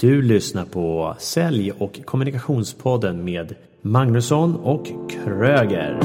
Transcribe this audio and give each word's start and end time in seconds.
Du 0.00 0.22
lyssnar 0.22 0.64
på 0.64 1.16
Sälj 1.18 1.72
och 1.72 2.00
kommunikationspodden 2.04 3.24
med 3.24 3.54
Magnusson 3.82 4.56
och 4.56 4.86
Kröger. 5.10 6.00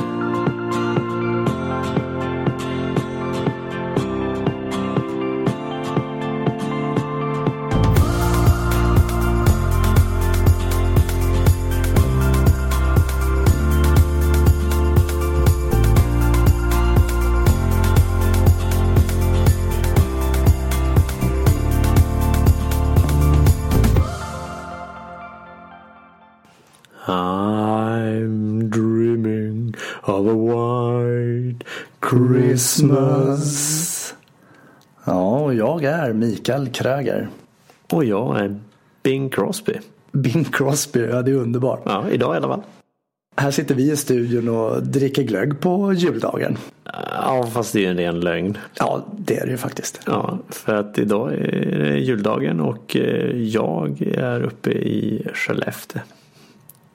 Christmas. 32.10 34.14
Ja, 35.06 35.40
och 35.40 35.54
jag 35.54 35.84
är 35.84 36.14
Mikael 36.14 36.70
Kröger. 36.70 37.30
Och 37.92 38.06
jag 38.06 38.40
är 38.40 38.60
Bing 39.04 39.30
Crosby. 39.30 39.74
Bing 40.12 40.44
Crosby, 40.44 41.00
ja 41.00 41.22
det 41.22 41.32
är 41.32 41.36
underbart. 41.36 41.82
Ja, 41.86 42.06
idag 42.12 42.36
i 42.36 42.38
alla 42.38 42.48
fall. 42.48 42.62
Här 43.38 43.52
sitter 43.52 43.76
vi 43.76 43.92
i 43.92 43.98
studion 43.98 44.50
och 44.50 44.84
dricker 44.84 45.24
glögg 45.24 45.60
på 45.60 45.94
juldagen. 45.94 46.58
Ja, 47.14 47.48
fast 47.54 47.74
det 47.74 47.80
är 47.80 47.82
ju 47.82 47.88
en 47.88 47.98
ren 47.98 48.20
lögn. 48.20 48.58
Ja, 48.74 49.06
det 49.18 49.38
är 49.38 49.46
det 49.46 49.52
ju 49.52 49.58
faktiskt. 49.58 50.00
Ja, 50.06 50.38
för 50.50 50.76
att 50.76 51.00
idag 51.00 51.34
är 51.34 51.80
det 51.80 52.00
juldagen 52.00 52.62
och 52.62 52.96
eh, 52.96 53.38
jag 53.38 54.02
är 54.02 54.44
uppe 54.44 54.72
i 54.72 55.28
Skellefteå. 55.34 56.02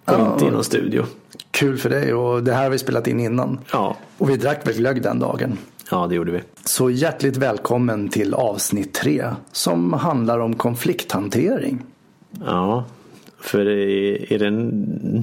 Och 0.07 0.13
Ja. 0.13 0.33
inte 0.33 0.45
i 0.45 0.51
någon 0.51 0.65
studio. 0.65 1.05
Kul 1.51 1.79
för 1.79 1.91
dig 1.91 2.15
och 2.15 2.43
det 2.43 2.53
här 2.53 2.63
har 2.63 2.71
vi 2.71 2.79
spelat 2.79 3.07
in 3.07 3.21
innan. 3.21 3.59
Ja, 3.73 3.97
Och 4.19 4.31
vi 4.31 4.37
drack 4.37 4.67
väl 4.69 4.75
glögg 4.75 5.03
den 5.03 5.19
dagen. 5.19 5.59
ja 5.91 6.07
det 6.07 6.15
gjorde 6.15 6.33
vi. 6.33 6.41
Så 6.65 6.91
hjärtligt 6.91 7.37
välkommen 7.37 8.09
till 8.09 8.35
avsnitt 8.35 8.95
tre 8.95 9.31
som 9.53 9.93
handlar 9.93 10.39
om 10.39 10.55
konflikthantering. 10.55 11.83
Ja, 12.47 12.85
för 13.41 13.67
är 14.33 14.39
det 14.39 14.51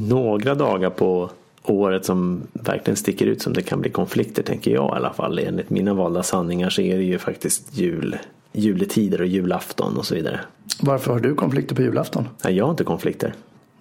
några 0.08 0.56
dagar 0.56 0.90
på 0.90 1.30
året 1.64 2.06
som 2.06 2.42
verkligen 2.53 2.97
sticker 2.97 3.25
ut 3.25 3.42
som 3.42 3.53
det 3.53 3.62
kan 3.62 3.81
bli 3.81 3.90
konflikter 3.90 4.44
tänker 4.44 4.72
jag 4.72 4.94
i 4.94 4.95
alla 4.97 5.14
fall. 5.14 5.40
Enligt 5.40 5.70
mina 5.70 5.94
valda 5.94 6.23
sanningar 6.23 6.70
så 6.70 6.81
är 6.81 6.97
det 6.97 7.03
ju 7.03 7.18
faktiskt 7.20 7.78
jul, 7.78 8.18
juletider 8.52 9.22
och 9.22 9.28
julafton 9.28 9.97
och 9.97 10.06
så 10.06 10.16
vidare. 10.16 10.40
Varför 10.81 11.12
har 11.14 11.20
du 11.20 11.36
konflikter 11.36 11.75
på 11.75 11.81
julafton? 11.81 12.28
Nej, 12.44 12.53
jag 12.58 12.66
har 12.66 12.72
inte 12.72 12.84
konflikter. 12.84 13.34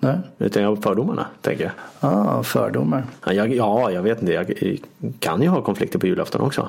Nej? 0.02 0.18
Utan 0.38 0.62
jag 0.62 0.82
fördomarna, 0.82 1.26
tänker 1.40 1.64
jag. 1.64 1.72
Ah, 2.10 2.42
fördomar. 2.42 3.04
Ja, 3.26 3.32
jag, 3.32 3.54
ja, 3.54 3.90
jag 3.90 4.02
vet 4.02 4.20
inte. 4.20 4.32
Jag 4.32 4.78
kan 5.18 5.42
ju 5.42 5.48
ha 5.48 5.62
konflikter 5.62 5.98
på 5.98 6.06
julafton 6.06 6.40
också. 6.40 6.68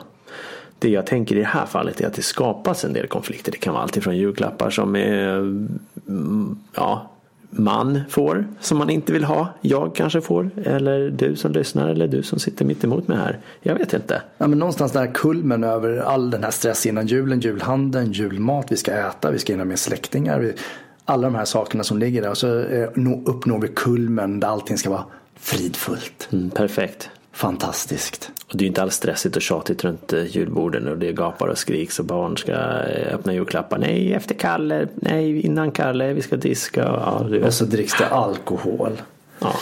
Det 0.79 0.89
jag 0.89 1.05
tänker 1.05 1.35
i 1.35 1.39
det 1.39 1.45
här 1.45 1.65
fallet 1.65 2.01
är 2.01 2.07
att 2.07 2.13
det 2.13 2.21
skapas 2.21 2.85
en 2.85 2.93
del 2.93 3.07
konflikter. 3.07 3.51
Det 3.51 3.57
kan 3.57 3.73
vara 3.73 3.83
allt 3.83 3.97
ifrån 3.97 4.17
julklappar 4.17 4.69
som 4.69 4.95
är, 4.95 5.37
mm, 6.07 6.59
ja, 6.75 7.09
man 7.49 8.01
får 8.09 8.47
som 8.59 8.77
man 8.77 8.89
inte 8.89 9.13
vill 9.13 9.23
ha. 9.23 9.47
Jag 9.61 9.95
kanske 9.95 10.21
får. 10.21 10.49
Eller 10.65 11.09
du 11.09 11.35
som 11.35 11.51
lyssnar 11.51 11.89
eller 11.89 12.07
du 12.07 12.23
som 12.23 12.39
sitter 12.39 12.65
mitt 12.65 12.83
emot 12.83 13.07
mig 13.07 13.17
här. 13.17 13.39
Jag 13.61 13.75
vet 13.75 13.93
inte. 13.93 14.21
Ja, 14.37 14.47
men 14.47 14.59
någonstans 14.59 14.91
där 14.91 15.07
kulmen 15.13 15.63
över 15.63 15.97
all 15.97 16.29
den 16.29 16.43
här 16.43 16.51
stress 16.51 16.85
innan 16.85 17.07
julen, 17.07 17.39
julhandeln, 17.39 18.11
julmat, 18.11 18.71
vi 18.71 18.77
ska 18.77 18.91
äta, 18.91 19.31
vi 19.31 19.39
ska 19.39 19.53
hinna 19.53 19.65
med 19.65 19.79
släktingar. 19.79 20.39
Vi, 20.39 20.53
alla 21.05 21.27
de 21.27 21.35
här 21.35 21.45
sakerna 21.45 21.83
som 21.83 21.97
ligger 21.97 22.21
där 22.21 22.29
och 22.29 22.37
så 22.37 22.59
eh, 22.59 22.89
nå- 22.95 23.21
uppnår 23.25 23.59
vi 23.59 23.67
kulmen 23.67 24.39
där 24.39 24.47
allting 24.47 24.77
ska 24.77 24.89
vara 24.89 25.03
fridfullt. 25.39 26.29
Mm, 26.31 26.49
perfekt. 26.49 27.09
Fantastiskt. 27.31 28.31
Och 28.47 28.57
det 28.57 28.61
är 28.61 28.63
ju 28.63 28.67
inte 28.67 28.81
alls 28.81 28.95
stressigt 28.95 29.35
och 29.35 29.41
tjatigt 29.41 29.83
runt 29.83 30.13
eh, 30.13 30.23
julborden 30.35 30.87
och 30.87 30.97
det 30.97 31.11
gapar 31.13 31.47
och 31.47 31.57
skriks 31.57 31.99
och 31.99 32.05
barn 32.05 32.37
ska 32.37 32.51
eh, 32.51 33.13
öppna 33.15 33.33
julklappar. 33.33 33.77
Nej, 33.77 34.13
efter 34.13 34.35
Kalle. 34.35 34.87
Nej, 34.95 35.41
innan 35.41 35.71
Kalle. 35.71 36.13
Vi 36.13 36.21
ska 36.21 36.35
diska. 36.35 36.81
Ja, 36.81 37.25
Och 37.45 37.53
så 37.53 37.65
dricks 37.65 37.97
det 37.97 38.07
alkohol. 38.07 39.01
Ja. 39.39 39.53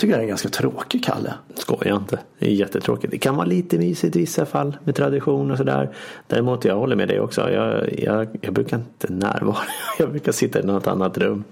Tycker 0.00 0.14
jag 0.14 0.22
är 0.22 0.28
ganska 0.28 0.48
tråkig 0.48 1.04
Kalle. 1.04 1.34
Skoja 1.54 1.96
inte. 1.96 2.18
Det 2.38 2.46
är 2.46 2.50
jättetråkigt. 2.50 3.10
Det 3.10 3.18
kan 3.18 3.36
vara 3.36 3.46
lite 3.46 3.78
mysigt 3.78 4.16
i 4.16 4.18
vissa 4.18 4.46
fall 4.46 4.76
med 4.84 4.94
tradition 4.94 5.50
och 5.50 5.58
sådär. 5.58 5.90
Däremot 6.26 6.64
jag 6.64 6.76
håller 6.76 6.96
med 6.96 7.08
dig 7.08 7.20
också. 7.20 7.50
Jag, 7.50 7.98
jag, 7.98 8.28
jag 8.40 8.54
brukar 8.54 8.76
inte 8.76 9.12
närvara. 9.12 9.58
Jag 9.98 10.10
brukar 10.10 10.32
sitta 10.32 10.60
i 10.60 10.62
något 10.62 10.86
annat 10.86 11.18
rum. 11.18 11.44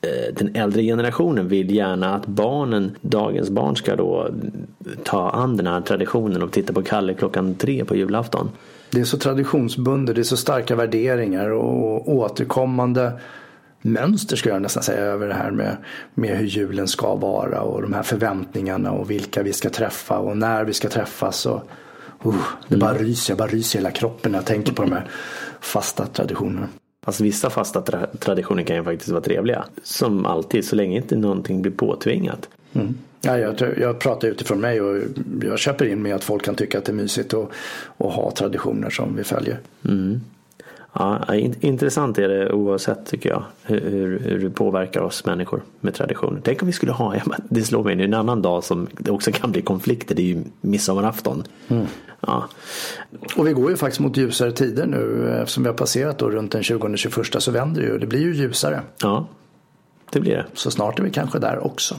Eh, 0.00 0.34
Den 0.34 0.56
äldre 0.56 0.82
generationen 0.82 1.48
vill 1.48 1.74
gärna 1.74 2.14
att 2.14 2.26
barnen, 2.26 2.96
dagens 3.00 3.50
barn 3.50 3.76
ska 3.76 3.96
då 3.96 4.28
ta 5.04 5.30
an 5.30 5.56
den 5.56 5.66
här 5.66 5.80
traditionen 5.80 6.42
och 6.42 6.52
titta 6.52 6.72
på 6.72 6.82
Kalle 6.82 7.14
klockan 7.14 7.54
tre 7.54 7.84
på 7.84 7.96
julafton. 7.96 8.50
Det 8.90 9.00
är 9.00 9.04
så 9.04 9.18
traditionsbundet, 9.18 10.14
det 10.14 10.20
är 10.20 10.24
så 10.24 10.36
starka 10.36 10.76
värderingar 10.76 11.50
och 11.50 12.12
återkommande 12.12 13.12
mönster 13.82 14.36
skulle 14.36 14.54
jag 14.54 14.62
nästan 14.62 14.82
säga 14.82 15.00
över 15.00 15.28
det 15.28 15.34
här 15.34 15.50
med, 15.50 15.76
med 16.14 16.36
hur 16.36 16.46
julen 16.46 16.88
ska 16.88 17.14
vara 17.14 17.60
och 17.60 17.82
de 17.82 17.92
här 17.92 18.02
förväntningarna 18.02 18.92
och 18.92 19.10
vilka 19.10 19.42
vi 19.42 19.52
ska 19.52 19.70
träffa 19.70 20.18
och 20.18 20.36
när 20.36 20.64
vi 20.64 20.72
ska 20.72 20.88
träffas. 20.88 21.46
Och, 21.46 21.62
uh, 22.26 22.34
det 22.68 22.76
bara 22.76 22.94
ryser, 22.94 23.32
jag 23.32 23.38
bara 23.38 23.48
ryser 23.48 23.78
hela 23.78 23.90
kroppen 23.90 24.32
när 24.32 24.38
jag 24.38 24.46
tänker 24.46 24.72
på 24.72 24.82
de 24.82 24.92
här 24.92 25.06
fasta 25.60 26.06
traditionerna. 26.06 26.68
Fast 27.04 27.20
vissa 27.20 27.50
fasta 27.50 27.80
tra- 27.80 28.16
traditioner 28.18 28.62
kan 28.62 28.76
ju 28.76 28.84
faktiskt 28.84 29.10
vara 29.10 29.20
trevliga. 29.20 29.64
Som 29.82 30.26
alltid, 30.26 30.64
så 30.64 30.76
länge 30.76 30.96
inte 30.96 31.16
någonting 31.16 31.62
blir 31.62 31.72
påtvingat. 31.72 32.48
Mm. 32.72 32.94
Ja, 33.20 33.38
jag, 33.38 33.78
jag 33.78 33.98
pratar 33.98 34.28
utifrån 34.28 34.60
mig 34.60 34.80
och 34.80 35.02
jag 35.42 35.58
köper 35.58 35.86
in 35.86 36.02
med 36.02 36.14
att 36.14 36.24
folk 36.24 36.44
kan 36.44 36.54
tycka 36.54 36.78
att 36.78 36.84
det 36.84 36.92
är 36.92 36.94
mysigt 36.94 37.34
att, 37.34 37.48
ha 37.98 38.30
traditioner 38.30 38.90
som 38.90 39.16
vi 39.16 39.24
följer. 39.24 39.58
Ja, 40.92 41.34
in, 41.34 41.54
intressant 41.60 42.18
är 42.18 42.28
det 42.28 42.52
oavsett 42.52 43.06
tycker 43.06 43.30
jag. 43.30 43.44
Hur, 43.62 44.18
hur, 44.18 44.38
det 44.38 44.50
påverkar 44.50 45.00
oss 45.00 45.24
människor 45.24 45.62
med 45.80 45.94
traditioner. 45.94 46.40
Tänk 46.44 46.62
om 46.62 46.66
vi 46.66 46.72
skulle 46.72 46.92
ha, 46.92 47.14
det 47.48 47.62
slår 47.62 47.84
mig 47.84 47.96
nu, 47.96 48.04
en 48.04 48.14
annan 48.14 48.42
dag 48.42 48.64
som 48.64 48.88
det 48.98 49.10
också 49.10 49.32
kan 49.32 49.52
bli 49.52 49.62
konflikter. 49.62 50.14
Det 50.14 50.22
är 50.22 50.26
ju 50.26 50.44
midsommarafton. 50.60 51.44
Ja. 52.20 52.48
Och 53.36 53.46
vi 53.46 53.52
går 53.52 53.70
ju 53.70 53.76
faktiskt 53.76 54.00
mot 54.00 54.16
ljusare 54.16 54.52
tider 54.52 54.86
nu 54.86 55.30
eftersom 55.42 55.62
vi 55.62 55.68
har 55.68 55.76
passerat 55.76 56.18
då 56.18 56.30
runt 56.30 56.52
den 56.52 56.62
20-21 56.62 57.38
så 57.38 57.50
vänder 57.50 57.82
det 57.82 57.88
ju. 57.88 57.98
Det 57.98 58.06
blir 58.06 58.20
ju 58.20 58.34
ljusare. 58.34 58.80
ja, 59.02 59.26
det 60.12 60.20
blir 60.20 60.32
det. 60.32 60.46
Så 60.54 60.70
snart 60.70 60.98
är 60.98 61.02
vi 61.02 61.10
kanske 61.10 61.38
där 61.38 61.66
också. 61.66 61.96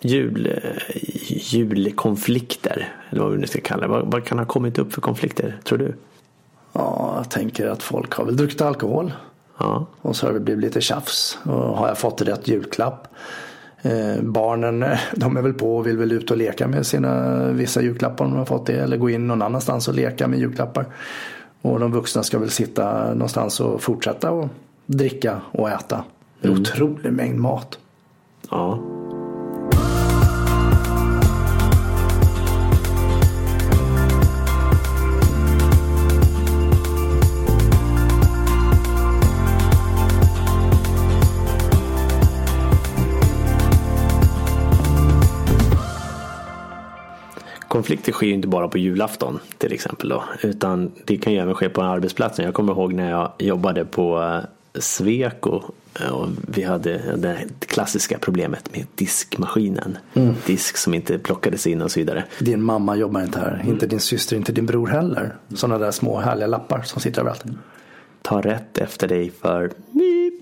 Jul, 0.00 0.46
eh, 0.46 0.96
julkonflikter, 1.54 2.92
eller 3.10 3.22
vad 3.22 3.32
vi 3.32 3.38
nu 3.38 3.46
ska 3.46 3.60
kalla 3.60 3.82
det. 3.82 3.88
Vad, 3.88 4.12
vad 4.12 4.24
kan 4.24 4.38
ha 4.38 4.46
kommit 4.46 4.78
upp 4.78 4.92
för 4.92 5.00
konflikter, 5.00 5.56
tror 5.64 5.78
du? 5.78 5.94
Ja, 6.78 7.14
jag 7.16 7.30
tänker 7.30 7.66
att 7.68 7.82
folk 7.82 8.14
har 8.14 8.24
väl 8.24 8.36
druckit 8.36 8.60
alkohol. 8.60 9.12
Ja, 9.58 9.86
Och 10.02 10.16
så 10.16 10.26
har 10.26 10.32
det 10.32 10.40
blivit 10.40 10.64
lite 10.64 10.80
tjafs. 10.80 11.38
Och 11.42 11.52
har 11.52 11.88
jag 11.88 11.98
fått 11.98 12.22
rätt 12.22 12.48
julklapp? 12.48 13.08
Eh, 13.82 14.22
barnen 14.22 14.84
de 15.14 15.36
är 15.36 15.42
väl 15.42 15.52
på 15.54 15.76
och 15.76 15.86
vill 15.86 15.96
väl 15.96 16.12
ut 16.12 16.30
och 16.30 16.36
leka 16.36 16.68
med 16.68 16.86
sina 16.86 17.38
vissa 17.50 17.82
julklappar 17.82 18.24
om 18.24 18.30
de 18.30 18.38
har 18.38 18.46
fått 18.46 18.66
det. 18.66 18.80
Eller 18.80 18.96
gå 18.96 19.10
in 19.10 19.26
någon 19.26 19.42
annanstans 19.42 19.88
och 19.88 19.94
leka 19.94 20.28
med 20.28 20.38
julklappar. 20.38 20.86
Och 21.62 21.80
de 21.80 21.92
vuxna 21.92 22.22
ska 22.22 22.38
väl 22.38 22.50
sitta 22.50 23.14
någonstans 23.14 23.60
och 23.60 23.82
fortsätta 23.82 24.30
och 24.30 24.48
dricka 24.86 25.40
och 25.52 25.70
äta. 25.70 26.04
Är 26.42 26.50
otrolig 26.50 27.12
mängd 27.12 27.38
mat. 27.38 27.78
ja. 28.50 28.78
Konflikter 47.78 48.12
sker 48.12 48.26
ju 48.26 48.32
inte 48.34 48.48
bara 48.48 48.68
på 48.68 48.78
julafton 48.78 49.38
till 49.58 49.72
exempel 49.72 50.08
då. 50.08 50.24
Utan 50.42 50.92
det 51.04 51.16
kan 51.16 51.32
ju 51.32 51.38
även 51.38 51.54
ske 51.54 51.68
på 51.68 51.82
arbetsplatsen. 51.82 52.44
Jag 52.44 52.54
kommer 52.54 52.72
ihåg 52.72 52.92
när 52.92 53.10
jag 53.10 53.32
jobbade 53.38 53.84
på 53.84 54.22
eh, 54.22 54.80
Sweco. 54.80 55.62
eh, 56.00 56.08
Och 56.10 56.28
vi 56.54 56.62
hade 56.62 57.16
det 57.16 57.38
klassiska 57.60 58.18
problemet 58.18 58.72
med 58.72 58.86
diskmaskinen. 58.94 59.98
Disk 60.46 60.76
som 60.76 60.94
inte 60.94 61.18
plockades 61.18 61.66
in 61.66 61.82
och 61.82 61.90
så 61.90 62.00
vidare. 62.00 62.24
Din 62.40 62.62
mamma 62.62 62.96
jobbar 62.96 63.20
inte 63.22 63.38
här. 63.40 63.64
Inte 63.68 63.86
din 63.86 64.00
syster, 64.00 64.36
inte 64.36 64.52
din 64.52 64.66
bror 64.66 64.86
heller. 64.86 65.34
Sådana 65.54 65.78
där 65.78 65.90
små 65.90 66.20
härliga 66.20 66.46
lappar 66.46 66.82
som 66.82 67.00
sitter 67.00 67.20
överallt. 67.20 67.44
Ta 68.22 68.40
rätt 68.40 68.78
efter 68.78 69.08
dig 69.08 69.30
för 69.40 69.70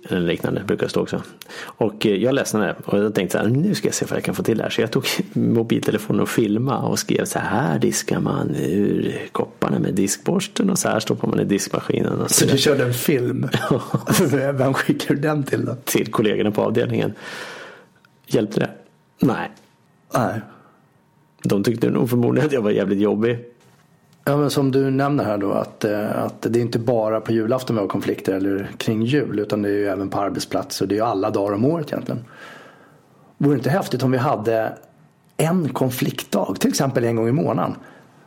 eller 0.08 0.20
liknande 0.20 0.62
brukar 0.66 0.86
det 0.86 0.90
stå 0.90 1.00
också. 1.00 1.22
Och 1.58 2.06
eh, 2.06 2.14
jag 2.14 2.34
ledsnade 2.34 2.76
och 2.84 2.98
jag 2.98 3.14
tänkte 3.14 3.38
så 3.38 3.44
här, 3.44 3.50
nu 3.50 3.74
ska 3.74 3.88
jag 3.88 3.94
se 3.94 4.06
vad 4.08 4.16
jag 4.16 4.24
kan 4.24 4.34
få 4.34 4.42
till 4.42 4.56
det 4.56 4.62
här. 4.62 4.70
Så 4.70 4.80
jag 4.80 4.90
tog 4.90 5.06
mobiltelefonen 5.32 6.22
och 6.22 6.28
filmade 6.28 6.86
och 6.86 6.98
skrev 6.98 7.24
så 7.24 7.38
här 7.38 7.78
diskar 7.78 8.20
man 8.20 8.54
ur 8.54 9.18
kopparna 9.32 9.78
med 9.78 9.94
diskborsten 9.94 10.70
och 10.70 10.78
så 10.78 10.88
här 10.88 11.00
stoppar 11.00 11.28
man 11.28 11.40
i 11.40 11.44
diskmaskinen. 11.44 12.20
Och 12.20 12.30
så, 12.30 12.46
så 12.46 12.52
du 12.52 12.58
körde 12.58 12.84
en 12.84 12.94
film? 12.94 13.48
Vem 14.54 14.74
skickade 14.74 15.14
du 15.14 15.20
den 15.20 15.42
till 15.42 15.64
då? 15.64 15.76
Till 15.84 16.12
kollegorna 16.12 16.50
på 16.50 16.62
avdelningen. 16.62 17.12
Hjälpte 18.26 18.60
det? 18.60 18.70
Nej. 19.18 19.50
Nej. 20.14 20.40
De 21.42 21.64
tyckte 21.64 21.90
nog 21.90 22.10
förmodligen 22.10 22.46
att 22.46 22.52
jag 22.52 22.62
var 22.62 22.70
jävligt 22.70 22.98
jobbig. 22.98 23.38
Ja, 24.28 24.36
men 24.36 24.50
som 24.50 24.70
du 24.70 24.90
nämner 24.90 25.24
här 25.24 25.38
då 25.38 25.52
att, 25.52 25.84
eh, 25.84 26.24
att 26.24 26.42
det 26.42 26.58
är 26.58 26.62
inte 26.62 26.78
bara 26.78 27.20
på 27.20 27.32
julafton 27.32 27.76
vi 27.76 27.82
har 27.82 27.88
konflikter 27.88 28.34
eller 28.34 28.70
kring 28.78 29.02
jul 29.02 29.38
utan 29.38 29.62
det 29.62 29.68
är 29.68 29.72
ju 29.72 29.86
även 29.86 30.08
på 30.08 30.20
arbetsplatser. 30.20 30.86
Det 30.86 30.94
är 30.94 30.96
ju 30.96 31.04
alla 31.04 31.30
dagar 31.30 31.54
om 31.54 31.64
året 31.64 31.92
egentligen. 31.92 32.24
Vore 33.38 33.54
det 33.54 33.58
inte 33.58 33.70
häftigt 33.70 34.02
om 34.02 34.10
vi 34.10 34.18
hade 34.18 34.72
en 35.36 35.68
konfliktdag, 35.68 36.54
till 36.58 36.68
exempel 36.68 37.04
en 37.04 37.16
gång 37.16 37.28
i 37.28 37.32
månaden. 37.32 37.74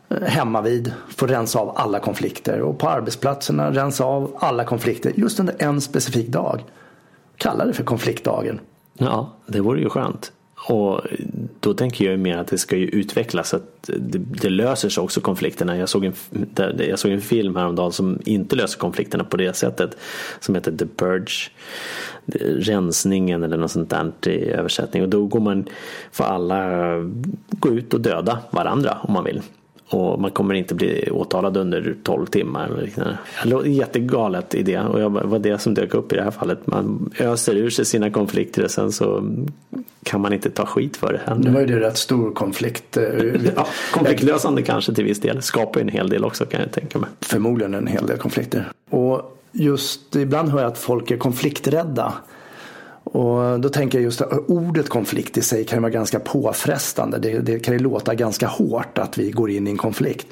Eh, 0.10 0.22
hemma 0.22 0.62
vid, 0.62 0.94
får 1.10 1.28
rensa 1.28 1.60
av 1.60 1.74
alla 1.78 2.00
konflikter 2.00 2.62
och 2.62 2.80
på 2.80 2.90
arbetsplatserna 2.90 3.72
rensa 3.72 4.04
av 4.04 4.38
alla 4.40 4.64
konflikter 4.64 5.14
just 5.16 5.40
under 5.40 5.56
en 5.60 5.82
specifik 5.82 6.28
dag. 6.28 6.64
Kalla 7.38 7.66
det 7.66 7.74
för 7.74 7.84
konfliktdagen. 7.84 8.60
Ja, 8.94 9.30
det 9.48 9.60
vore 9.60 9.82
ju 9.82 9.90
skönt. 9.90 10.32
Och 10.68 11.02
då 11.60 11.74
tänker 11.74 12.12
jag 12.12 12.20
mer 12.20 12.38
att 12.38 12.48
det 12.48 12.58
ska 12.58 12.78
ju 12.78 12.86
utvecklas 12.86 13.50
så 13.50 13.56
att 13.56 13.64
det, 13.82 14.18
det, 14.18 14.50
löser 14.50 14.90
sig 14.90 15.04
också 15.04 15.22
konflikterna. 15.22 15.78
Jag 15.78 15.90
såg, 15.90 16.06
en, 16.06 16.14
jag 16.78 17.00
såg 17.00 17.12
en 17.12 17.22
film 17.22 17.56
häromdagen 17.56 17.92
som 17.92 18.20
inte 18.26 18.56
löser 18.56 18.80
konflikterna 18.80 19.24
på 19.24 19.38
det 19.38 19.56
sättet. 19.56 19.98
Som 20.40 20.56
heter 20.56 20.72
The 20.72 20.86
Purge. 20.86 21.52
Rensningen 22.42 23.44
eller 23.44 23.58
något 23.58 23.72
sånt 23.72 23.90
där 23.90 24.28
i 24.28 24.50
översättning. 24.50 25.04
Och 25.04 25.10
då 25.10 25.26
går 25.26 25.40
man, 25.40 25.66
får 26.12 26.24
alla 26.24 26.94
gå 27.50 27.70
ut 27.70 27.94
och 27.94 28.02
döda 28.02 28.40
varandra 28.52 28.98
om 29.02 29.14
man 29.14 29.24
vill. 29.24 29.42
Och 29.92 30.20
man 30.22 30.32
kommer 30.32 30.54
inte 30.54 30.76
bli 30.76 31.10
åtalad 31.12 31.58
under 31.58 31.96
12 32.04 32.26
timmar. 32.26 32.90
Jättegalet 33.66 34.56
idé 34.56 34.80
och 34.80 35.00
det 35.00 35.10
var 35.10 35.40
det 35.40 35.58
som 35.58 35.74
dök 35.74 35.94
upp 35.94 36.14
i 36.14 36.16
det 36.16 36.24
här 36.24 36.32
fallet. 36.32 36.68
Man 36.68 37.14
öser 37.20 37.56
ur 37.56 37.70
sig 37.70 37.86
sina 37.86 38.10
konflikter 38.10 38.64
och 38.64 38.72
sen 38.72 38.92
så 38.92 39.24
kan 40.04 40.22
man 40.22 40.34
inte 40.34 40.50
ta 40.50 40.66
skit 40.66 40.98
för 40.98 41.14
det. 41.14 41.36
Nu 41.36 41.52
var 41.52 41.60
ju 41.60 41.66
det 41.66 41.80
rätt 41.80 41.98
stor 41.98 42.32
konflikt. 42.34 42.98
ja, 43.56 43.68
konfliktlösande 43.92 44.62
kanske 44.62 44.94
till 44.94 45.04
viss 45.04 45.22
del. 45.22 45.42
Skapar 45.42 45.82
en 45.82 45.90
hel 45.90 46.10
del 46.10 46.26
också 46.26 46.46
kan 46.46 46.62
jag 46.62 46.72
tänka 46.72 47.00
mig. 47.00 47.10
Förmodligen 47.22 47.74
en 47.74 47.88
hel 47.88 48.08
del 48.08 48.18
konflikter. 48.18 48.72
Och 48.90 49.40
just 49.52 50.16
ibland 50.16 50.50
hör 50.50 50.60
jag 50.60 50.72
att 50.72 50.78
folk 50.78 51.12
är 51.12 51.18
konflikträdda. 51.18 52.14
Och 53.12 53.60
då 53.60 53.70
tänker 53.70 53.98
jag 53.98 54.04
just 54.04 54.22
att 54.22 54.50
ordet 54.50 54.90
konflikt 54.90 55.38
i 55.38 55.42
sig 55.42 55.66
kan 55.66 55.82
vara 55.82 55.92
ganska 55.92 56.20
påfrestande. 56.20 57.18
Det, 57.18 57.40
det, 57.40 57.60
kan 57.60 57.74
ju 57.74 57.80
låta 57.80 58.16
ganska 58.16 58.48
hårt 58.48 58.98
att 58.98 59.18
vi 59.18 59.32
går 59.32 59.50
in 59.50 59.68
i 59.68 59.72
en 59.72 59.78
konflikt. 59.78 60.28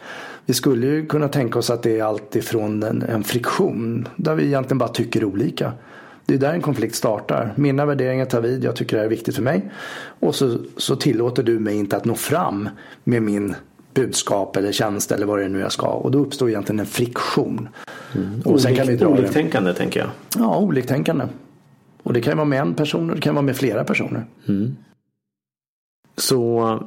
Vi 0.45 0.53
skulle 0.53 0.87
ju 0.87 1.05
kunna 1.05 1.27
tänka 1.27 1.59
oss 1.59 1.69
att 1.69 1.83
det 1.83 1.99
är 1.99 2.03
allt 2.03 2.35
ifrån 2.35 2.83
en, 2.83 3.01
en 3.01 3.23
friktion 3.23 4.07
där 4.15 4.35
vi 4.35 4.45
egentligen 4.45 4.77
bara 4.77 4.89
tycker 4.89 5.25
olika. 5.25 5.73
Det 6.25 6.33
är 6.33 6.37
där 6.37 6.53
en 6.53 6.61
konflikt 6.61 6.95
startar. 6.95 7.53
Mina 7.55 7.85
värderingar 7.85 8.25
tar 8.25 8.41
vid, 8.41 8.63
jag 8.63 8.75
tycker 8.75 8.95
det 8.95 8.99
här 8.99 9.05
är 9.05 9.09
viktigt 9.09 9.35
för 9.35 9.43
mig. 9.43 9.71
Och 10.19 10.35
så, 10.35 10.57
så 10.77 10.95
tillåter 10.95 11.43
du 11.43 11.59
mig 11.59 11.75
inte 11.75 11.97
att 11.97 12.05
nå 12.05 12.15
fram 12.15 12.69
med 13.03 13.21
min 13.21 13.55
budskap 13.93 14.55
eller 14.55 14.71
tjänst 14.71 15.11
eller 15.11 15.25
vad 15.25 15.39
det 15.39 15.45
är 15.45 15.49
nu 15.49 15.59
jag 15.59 15.71
ska. 15.71 15.87
Och 15.87 16.11
då 16.11 16.19
uppstår 16.19 16.49
egentligen 16.49 16.79
en 16.79 16.85
friktion. 16.85 17.69
Mm. 18.15 18.41
Och 18.45 18.61
sen 18.61 18.75
kan 18.75 18.87
vi 18.87 18.95
dra 18.95 19.07
oliktänkande 19.07 19.73
tänker 19.73 19.99
jag. 19.99 20.09
Ja, 20.37 20.57
oliktänkande. 20.57 21.25
Och 22.07 22.13
det 22.13 22.21
kan 22.21 22.37
vara 22.37 22.45
med 22.45 22.61
en 22.61 22.73
person 22.73 23.09
och 23.09 23.15
det 23.15 23.21
kan 23.21 23.35
vara 23.35 23.45
med 23.45 23.55
flera 23.57 23.83
personer. 23.83 24.25
Mm. 24.47 24.75
Så 26.17 26.79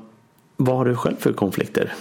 vad 0.57 0.77
har 0.77 0.85
du 0.85 0.97
själv 0.97 1.17
för 1.17 1.33
konflikter? 1.33 1.95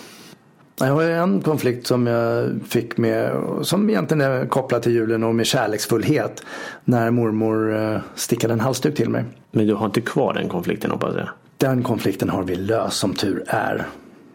Jag 0.80 0.94
har 0.94 1.04
en 1.04 1.42
konflikt 1.42 1.88
som 1.88 2.08
jag 2.08 2.50
fick 2.68 2.98
med, 2.98 3.44
som 3.62 3.90
egentligen 3.90 4.22
är 4.22 4.46
kopplad 4.46 4.82
till 4.82 4.92
julen 4.92 5.24
och 5.24 5.36
med 5.36 5.46
kärleksfullhet. 5.46 6.44
När 6.86 7.12
mormor 7.12 7.76
eh, 7.76 8.00
stickade 8.16 8.54
en 8.54 8.60
halsduk 8.60 8.96
till 8.96 9.10
mig. 9.10 9.26
Men 9.52 9.68
du 9.68 9.74
har 9.74 9.86
inte 9.86 10.02
kvar 10.02 10.34
den 10.34 10.50
konflikten 10.50 10.92
hoppas 10.92 11.16
jag? 11.16 11.30
Den 11.58 11.84
konflikten 11.84 12.30
har 12.30 12.44
vi 12.44 12.56
löst 12.56 12.98
som 12.98 13.14
tur 13.14 13.44
är. 13.48 13.88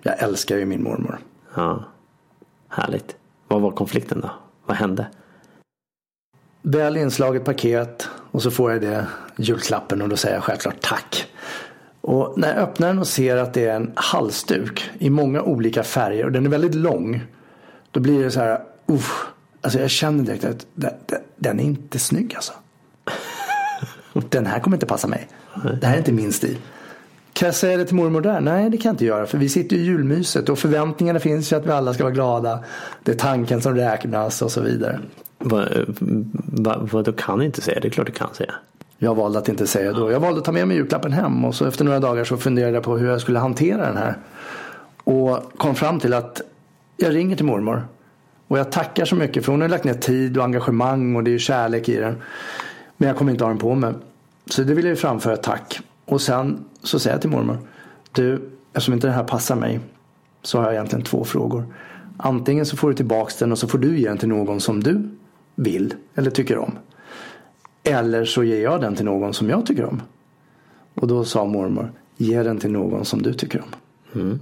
Jag 0.02 0.22
älskar 0.22 0.56
ju 0.56 0.64
min 0.64 0.82
mormor. 0.82 1.18
Ja, 1.54 1.84
Härligt. 2.68 3.16
Vad 3.48 3.60
var 3.60 3.70
konflikten 3.70 4.20
då? 4.20 4.30
Vad 4.66 4.76
hände? 4.76 5.06
Väl 6.62 6.96
inslaget 6.96 7.44
paket 7.44 8.08
och 8.34 8.42
så 8.42 8.50
får 8.50 8.72
jag 8.72 8.80
det 8.80 9.06
julklappen 9.36 10.02
och 10.02 10.08
då 10.08 10.16
säger 10.16 10.34
jag 10.34 10.44
självklart 10.44 10.80
tack. 10.80 11.26
Och 12.00 12.34
när 12.36 12.48
jag 12.48 12.58
öppnar 12.58 12.88
den 12.88 12.98
och 12.98 13.06
ser 13.06 13.36
att 13.36 13.54
det 13.54 13.66
är 13.66 13.76
en 13.76 13.92
halsduk 13.94 14.90
i 14.98 15.10
många 15.10 15.42
olika 15.42 15.82
färger 15.82 16.24
och 16.24 16.32
den 16.32 16.46
är 16.46 16.50
väldigt 16.50 16.74
lång. 16.74 17.20
Då 17.90 18.00
blir 18.00 18.24
det 18.24 18.30
så 18.30 18.40
här, 18.40 18.60
uff, 18.86 19.26
alltså 19.60 19.78
jag 19.78 19.90
känner 19.90 20.24
direkt 20.24 20.44
att 20.44 20.66
den 21.36 21.60
är 21.60 21.64
inte 21.64 21.98
snygg 21.98 22.34
alltså. 22.34 22.52
Den 24.28 24.46
här 24.46 24.60
kommer 24.60 24.76
inte 24.76 24.86
passa 24.86 25.08
mig. 25.08 25.28
Det 25.80 25.86
här 25.86 25.94
är 25.94 25.98
inte 25.98 26.12
min 26.12 26.32
stil. 26.32 26.56
Kan 27.32 27.46
jag 27.46 27.54
säga 27.54 27.76
det 27.76 27.84
till 27.84 27.96
mormor 27.96 28.20
där? 28.20 28.40
Nej, 28.40 28.70
det 28.70 28.76
kan 28.76 28.88
jag 28.88 28.92
inte 28.92 29.04
göra. 29.04 29.26
För 29.26 29.38
vi 29.38 29.48
sitter 29.48 29.76
i 29.76 29.80
julmyset 29.80 30.48
och 30.48 30.58
förväntningarna 30.58 31.20
finns 31.20 31.52
ju 31.52 31.56
att 31.56 31.66
vi 31.66 31.70
alla 31.70 31.94
ska 31.94 32.02
vara 32.02 32.14
glada. 32.14 32.64
Det 33.02 33.12
är 33.12 33.16
tanken 33.16 33.60
som 33.60 33.76
räknas 33.76 34.42
och 34.42 34.52
så 34.52 34.60
vidare. 34.60 35.00
Vad 35.46 35.68
va, 36.36 36.78
va, 36.92 37.02
du 37.02 37.12
kan 37.12 37.42
inte 37.42 37.60
säga? 37.60 37.80
Det 37.80 37.88
är 37.88 37.90
klart 37.90 38.06
du 38.06 38.12
kan 38.12 38.34
säga. 38.34 38.54
Jag 38.98 39.14
valde 39.14 39.38
att 39.38 39.48
inte 39.48 39.66
säga 39.66 39.92
då. 39.92 40.12
Jag 40.12 40.20
valde 40.20 40.38
att 40.38 40.44
ta 40.44 40.52
med 40.52 40.68
mig 40.68 40.76
julklappen 40.76 41.12
hem 41.12 41.44
och 41.44 41.54
så 41.54 41.66
efter 41.66 41.84
några 41.84 42.00
dagar 42.00 42.24
så 42.24 42.36
funderade 42.36 42.74
jag 42.74 42.82
på 42.82 42.96
hur 42.98 43.08
jag 43.08 43.20
skulle 43.20 43.38
hantera 43.38 43.86
den 43.86 43.96
här. 43.96 44.16
Och 45.04 45.52
kom 45.56 45.74
fram 45.74 46.00
till 46.00 46.14
att 46.14 46.40
jag 46.96 47.14
ringer 47.14 47.36
till 47.36 47.44
mormor. 47.44 47.86
Och 48.48 48.58
jag 48.58 48.72
tackar 48.72 49.04
så 49.04 49.16
mycket 49.16 49.44
för 49.44 49.52
hon 49.52 49.60
har 49.60 49.68
lagt 49.68 49.84
ner 49.84 49.94
tid 49.94 50.38
och 50.38 50.44
engagemang 50.44 51.16
och 51.16 51.24
det 51.24 51.30
är 51.30 51.32
ju 51.32 51.38
kärlek 51.38 51.88
i 51.88 51.96
den. 51.96 52.16
Men 52.96 53.08
jag 53.08 53.16
kommer 53.16 53.32
inte 53.32 53.44
ha 53.44 53.48
den 53.48 53.58
på 53.58 53.74
mig. 53.74 53.94
Så 54.46 54.62
det 54.62 54.74
vill 54.74 54.84
jag 54.84 54.90
ju 54.90 54.96
framföra 54.96 55.36
tack. 55.36 55.80
Och 56.04 56.20
sen 56.20 56.64
så 56.82 56.98
säger 56.98 57.14
jag 57.14 57.20
till 57.20 57.30
mormor. 57.30 57.58
Du, 58.12 58.50
eftersom 58.72 58.94
inte 58.94 59.06
det 59.06 59.12
här 59.12 59.24
passar 59.24 59.56
mig 59.56 59.80
så 60.42 60.58
har 60.58 60.64
jag 60.64 60.74
egentligen 60.74 61.04
två 61.04 61.24
frågor. 61.24 61.64
Antingen 62.16 62.66
så 62.66 62.76
får 62.76 62.88
du 62.88 62.94
tillbaks 62.94 63.36
den 63.36 63.52
och 63.52 63.58
så 63.58 63.68
får 63.68 63.78
du 63.78 63.98
ge 63.98 64.08
den 64.08 64.18
till 64.18 64.28
någon 64.28 64.60
som 64.60 64.82
du 64.82 65.10
vill 65.54 65.94
eller 66.14 66.30
tycker 66.30 66.58
om. 66.58 66.78
Eller 67.82 68.24
så 68.24 68.44
ger 68.44 68.62
jag 68.62 68.80
den 68.80 68.96
till 68.96 69.04
någon 69.04 69.34
som 69.34 69.50
jag 69.50 69.66
tycker 69.66 69.84
om. 69.84 70.02
Och 70.94 71.08
då 71.08 71.24
sa 71.24 71.44
mormor, 71.44 71.92
ge 72.16 72.42
den 72.42 72.58
till 72.58 72.70
någon 72.70 73.04
som 73.04 73.22
du 73.22 73.34
tycker 73.34 73.62
om. 73.62 73.68
Mm. 74.20 74.40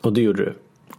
Och 0.00 0.12
det 0.12 0.20
gjorde 0.20 0.44
du? 0.44 0.54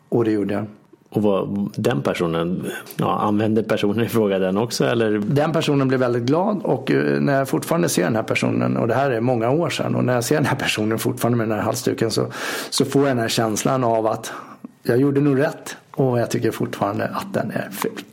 Och 0.10 0.26
det 0.26 0.32
gjorde 0.32 0.54
jag. 0.54 0.66
Och 1.10 1.22
vad, 1.22 1.70
den 1.76 2.02
personen, 2.02 2.66
ja, 2.96 3.20
använde 3.20 3.64
personen 3.64 4.06
i 4.06 4.10
fråga 4.10 4.40
den 4.40 4.58
också 4.58 4.86
eller? 4.86 5.20
Den 5.20 5.52
personen 5.52 5.88
blev 5.88 6.00
väldigt 6.00 6.24
glad 6.24 6.62
och 6.64 6.92
eh, 6.92 7.22
när 7.22 7.38
jag 7.38 7.50
fortfarande 7.50 7.90
ser 7.90 8.04
den 8.04 8.16
här 8.16 8.24
personen 8.24 8.78
och 8.78 8.88
det 8.88 8.94
här 8.94 9.12
är 9.12 9.22
många 9.22 9.50
år 9.50 9.70
sedan 9.70 9.96
och 9.96 10.04
när 10.04 10.14
jag 10.14 10.24
ser 10.24 10.36
den 10.36 10.46
här 10.46 10.56
personen 10.56 11.00
fortfarande 11.00 11.38
med 11.38 11.48
den 11.48 11.58
här 11.58 11.66
halsduken 11.66 12.12
så, 12.12 12.28
så 12.70 12.86
får 12.86 13.02
jag 13.02 13.10
den 13.10 13.20
här 13.20 13.28
känslan 13.28 13.84
av 13.84 14.08
att 14.08 14.32
jag 14.84 14.98
gjorde 14.98 15.22
nog 15.22 15.40
rätt 15.40 15.78
och 15.92 16.20
jag 16.20 16.32
tycker 16.32 16.52
fortfarande 16.52 17.08
att 17.08 17.34
den 17.34 17.52
är 17.52 17.70
ful. 17.72 18.04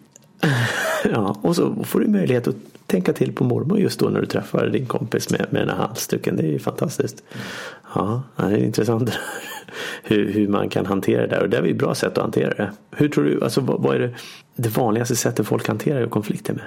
Ja, 1.04 1.36
och 1.42 1.56
så 1.56 1.84
får 1.84 2.00
du 2.00 2.08
möjlighet 2.08 2.48
att 2.48 2.56
tänka 2.86 3.12
till 3.12 3.32
på 3.32 3.44
mormor 3.44 3.78
just 3.78 4.00
då 4.00 4.08
när 4.08 4.20
du 4.20 4.26
träffar 4.26 4.66
din 4.66 4.86
kompis 4.86 5.30
med, 5.30 5.46
med 5.50 5.62
den 5.62 5.68
här 5.68 5.76
halsduken. 5.76 6.36
Det 6.36 6.42
är 6.42 6.50
ju 6.50 6.58
fantastiskt. 6.58 7.22
Ja, 7.94 8.22
det 8.36 8.42
är 8.42 8.56
intressant 8.56 9.10
hur, 10.02 10.32
hur 10.32 10.48
man 10.48 10.68
kan 10.68 10.86
hantera 10.86 11.20
det 11.20 11.26
där. 11.26 11.42
Och 11.42 11.48
det 11.48 11.56
är 11.56 11.66
ett 11.66 11.76
bra 11.76 11.94
sätt 11.94 12.18
att 12.18 12.22
hantera 12.22 12.54
det. 12.54 12.70
Hur 12.90 13.08
tror 13.08 13.24
du, 13.24 13.44
alltså 13.44 13.60
vad, 13.60 13.82
vad 13.82 13.96
är 13.96 14.00
det, 14.00 14.14
det 14.56 14.68
vanligaste 14.68 15.16
sättet 15.16 15.46
folk 15.46 15.68
hanterar 15.68 16.06
konflikter 16.06 16.54
med? 16.54 16.64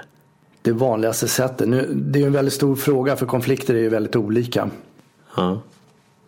Det 0.62 0.72
vanligaste 0.72 1.28
sättet? 1.28 1.68
Nu, 1.68 1.88
det 1.94 2.18
är 2.18 2.20
ju 2.20 2.26
en 2.26 2.32
väldigt 2.32 2.54
stor 2.54 2.76
fråga 2.76 3.16
för 3.16 3.26
konflikter 3.26 3.74
är 3.74 3.78
ju 3.78 3.88
väldigt 3.88 4.16
olika. 4.16 4.70
Ja. 5.36 5.60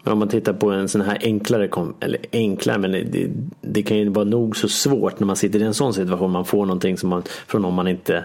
Om 0.07 0.19
man 0.19 0.29
tittar 0.29 0.53
på 0.53 0.71
en 0.71 0.89
sån 0.89 1.01
här 1.01 1.19
enklare, 1.23 1.69
eller 2.01 2.21
enklare, 2.33 2.79
men 2.79 2.91
det, 2.93 3.31
det, 3.61 3.83
kan 3.83 3.97
ju 3.97 4.09
vara 4.09 4.25
nog 4.25 4.57
så 4.57 4.69
svårt 4.69 5.21
när 5.21 5.27
man 5.27 5.37
sitter 5.37 5.59
i 5.59 5.63
en 5.63 5.75
sån 5.75 5.95
situation. 5.95 6.31
Man 6.31 6.45
får 6.45 6.67
någonting 6.67 6.99
som 6.99 7.09
man, 7.09 7.23
från 7.47 7.63
någon 7.63 7.75
man 7.75 7.89
inte, 7.89 8.25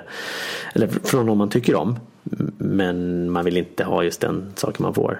eller 0.73 0.87
från 0.87 1.25
någon 1.25 1.37
man 1.37 1.49
tycker 1.49 1.75
om. 1.75 1.99
Men 2.57 3.29
man 3.31 3.45
vill 3.45 3.57
inte 3.57 3.83
ha 3.83 4.03
just 4.03 4.21
den 4.21 4.51
saken 4.55 4.83
man 4.83 4.93
får. 4.93 5.19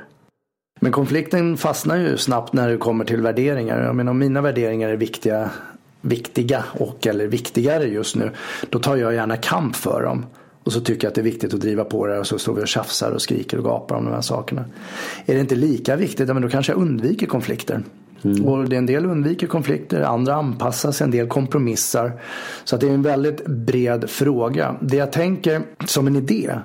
Men 0.79 0.91
konflikten 0.91 1.57
fastnar 1.57 1.97
ju 1.97 2.17
snabbt 2.17 2.53
när 2.53 2.69
det 2.69 2.77
kommer 2.77 3.05
till 3.05 3.21
värderingar. 3.21 3.83
Jag 3.83 3.95
menar 3.95 4.11
om 4.11 4.19
mina 4.19 4.41
värderingar 4.41 4.89
är 4.89 4.97
viktiga, 4.97 5.49
viktiga 6.01 6.63
och 6.73 7.07
eller 7.07 7.27
viktigare 7.27 7.85
just 7.85 8.15
nu. 8.15 8.31
Då 8.69 8.79
tar 8.79 8.95
jag 8.95 9.13
gärna 9.13 9.37
kamp 9.37 9.75
för 9.75 10.03
dem. 10.03 10.25
Och 10.63 10.73
så 10.73 10.81
tycker 10.81 11.05
jag 11.05 11.09
att 11.09 11.15
det 11.15 11.21
är 11.21 11.23
viktigt 11.23 11.53
att 11.53 11.61
driva 11.61 11.83
på 11.83 12.07
det 12.07 12.19
och 12.19 12.27
så 12.27 12.39
står 12.39 12.53
vi 12.53 12.63
och 12.63 12.67
tjafsar 12.67 13.11
och 13.11 13.21
skriker 13.21 13.57
och 13.57 13.63
gapar 13.63 13.95
om 13.95 14.05
de 14.05 14.13
här 14.13 14.21
sakerna. 14.21 14.65
Är 15.25 15.33
det 15.33 15.39
inte 15.39 15.55
lika 15.55 15.95
viktigt, 15.95 16.27
ja, 16.27 16.33
men 16.33 16.43
då 16.43 16.49
kanske 16.49 16.71
jag 16.71 16.81
undviker 16.81 17.27
konflikter. 17.27 17.83
Mm. 18.23 18.45
Och 18.45 18.69
det 18.69 18.75
är 18.75 18.77
en 18.77 18.85
del 18.85 19.05
undviker 19.05 19.47
konflikter, 19.47 20.01
andra 20.01 20.35
anpassar 20.35 20.91
sig, 20.91 21.05
en 21.05 21.11
del 21.11 21.27
kompromissar. 21.27 22.21
Så 22.63 22.75
att 22.75 22.81
det 22.81 22.87
är 22.87 22.93
en 22.93 23.01
väldigt 23.01 23.45
bred 23.45 24.09
fråga. 24.09 24.75
Det 24.81 24.97
jag 24.97 25.11
tänker 25.11 25.61
som 25.85 26.07
en 26.07 26.15
idé, 26.15 26.59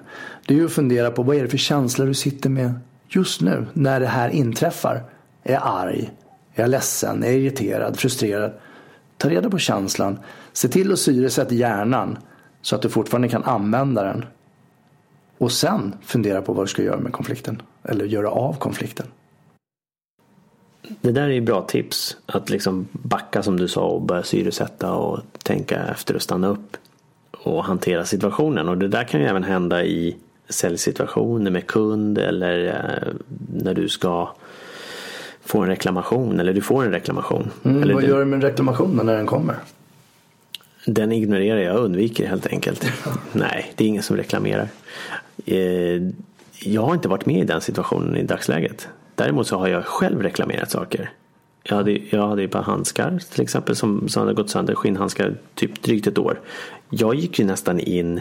det 0.46 0.54
är 0.54 0.58
ju 0.58 0.64
att 0.64 0.72
fundera 0.72 1.10
på 1.10 1.22
vad 1.22 1.36
är 1.36 1.42
det 1.42 1.48
för 1.48 1.58
känslor 1.58 2.06
du 2.06 2.14
sitter 2.14 2.50
med 2.50 2.74
just 3.08 3.40
nu 3.40 3.66
när 3.72 4.00
det 4.00 4.06
här 4.06 4.28
inträffar. 4.28 5.04
Är 5.42 5.52
jag 5.52 5.62
arg? 5.64 6.10
Är 6.54 6.62
jag 6.62 6.70
ledsen? 6.70 7.22
Är 7.22 7.26
jag 7.26 7.36
irriterad? 7.36 7.96
Frustrerad? 7.96 8.52
Ta 9.18 9.28
reda 9.28 9.50
på 9.50 9.58
känslan. 9.58 10.18
Se 10.52 10.68
till 10.68 10.92
att 10.92 10.98
syresätta 10.98 11.54
hjärnan 11.54 12.18
så 12.66 12.76
att 12.76 12.82
du 12.82 12.88
fortfarande 12.88 13.28
kan 13.28 13.44
använda 13.44 14.02
den. 14.02 14.24
Och 15.38 15.52
sen 15.52 15.94
fundera 16.02 16.42
på 16.42 16.52
vad 16.52 16.64
du 16.64 16.68
ska 16.68 16.82
göra 16.82 16.98
med 16.98 17.12
konflikten. 17.12 17.62
Eller 17.82 18.04
göra 18.04 18.30
av 18.30 18.52
konflikten. 18.52 19.06
Det 21.00 21.12
där 21.12 21.22
är 21.22 21.28
ju 21.28 21.40
bra 21.40 21.62
tips. 21.62 22.16
Att 22.26 22.50
liksom 22.50 22.88
backa 22.92 23.42
som 23.42 23.56
du 23.56 23.68
sa 23.68 23.80
och 23.80 24.02
börja 24.02 24.22
syresätta 24.22 24.92
och 24.92 25.20
tänka 25.42 25.82
efter 25.84 26.14
och 26.14 26.22
stanna 26.22 26.48
upp. 26.48 26.76
Och 27.32 27.64
hantera 27.64 28.04
situationen. 28.04 28.68
Och 28.68 28.78
det 28.78 28.88
där 28.88 29.04
kan 29.04 29.20
ju 29.20 29.26
även 29.26 29.44
hända 29.44 29.84
i 29.84 30.16
säljsituationer 30.48 31.50
med 31.50 31.66
kund 31.66 32.18
eller 32.18 32.66
eh, 32.66 33.14
när 33.52 33.74
du 33.74 33.88
ska 33.88 34.28
få 35.44 35.60
en 35.60 35.68
reklamation 35.68 36.40
eller 36.40 36.52
du 36.52 36.60
får 36.60 36.84
en 36.84 36.92
reklamation. 36.92 37.50
Mm, 37.62 37.92
vad 37.94 38.02
du, 38.02 38.08
gör 38.08 38.18
du 38.18 38.24
med 38.24 38.42
reklamationen 38.42 39.06
när 39.06 39.16
den 39.16 39.26
kommer? 39.26 39.56
Den 40.86 41.12
ignorerar 41.12 41.60
jag 41.60 41.76
undviker 41.76 42.26
helt 42.26 42.46
enkelt. 42.46 42.86
Nej, 43.32 43.72
det 43.74 43.84
är 43.84 43.88
ingen 43.88 44.02
som 44.02 44.16
reklamerar. 44.16 44.68
Eh, 45.46 46.02
jag 46.60 46.82
har 46.82 46.94
inte 46.94 47.08
varit 47.08 47.26
med 47.26 47.40
i 47.40 47.44
den 47.44 47.60
situationen 47.60 48.16
i 48.16 48.22
dagsläget. 48.22 48.88
Däremot 49.14 49.46
så 49.46 49.58
har 49.58 49.68
jag 49.68 49.84
själv 49.84 50.22
reklamerat 50.22 50.70
saker. 50.70 51.10
Jag 51.62 51.76
hade, 51.76 51.98
jag 52.10 52.28
hade 52.28 52.42
ett 52.42 52.50
par 52.50 52.62
handskar 52.62 53.18
till 53.32 53.42
exempel 53.42 53.76
som, 53.76 54.08
som 54.08 54.20
hade 54.22 54.34
gått 54.34 54.50
sönder, 54.50 54.74
skinnhandskar, 54.74 55.34
typ 55.54 55.82
drygt 55.82 56.06
ett 56.06 56.18
år. 56.18 56.40
Jag 56.90 57.14
gick 57.14 57.38
ju 57.38 57.44
nästan 57.44 57.80
in 57.80 58.20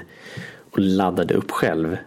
och 0.71 0.79
laddade 0.79 1.33
upp 1.33 1.51
själv 1.51 1.97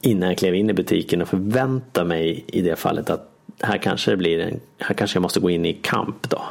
innan 0.00 0.28
jag 0.28 0.38
klev 0.38 0.54
in 0.54 0.70
i 0.70 0.72
butiken 0.72 1.22
och 1.22 1.28
förväntade 1.28 2.08
mig 2.08 2.44
i 2.46 2.62
det 2.62 2.76
fallet 2.76 3.10
att 3.10 3.33
här 3.60 3.78
kanske 3.78 4.10
det 4.10 4.16
blir 4.16 4.38
en, 4.38 4.60
här 4.78 4.94
kanske 4.94 5.16
jag 5.16 5.22
måste 5.22 5.40
gå 5.40 5.50
in 5.50 5.66
i 5.66 5.72
kamp 5.72 6.30
då. 6.30 6.42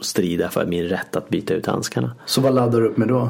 Strida 0.00 0.48
för 0.48 0.66
min 0.66 0.84
rätt 0.84 1.16
att 1.16 1.28
byta 1.28 1.54
ut 1.54 1.66
handskarna. 1.66 2.10
Så 2.26 2.40
vad 2.40 2.54
laddar 2.54 2.80
du 2.80 2.86
upp 2.88 2.96
med 2.96 3.08
då? 3.08 3.28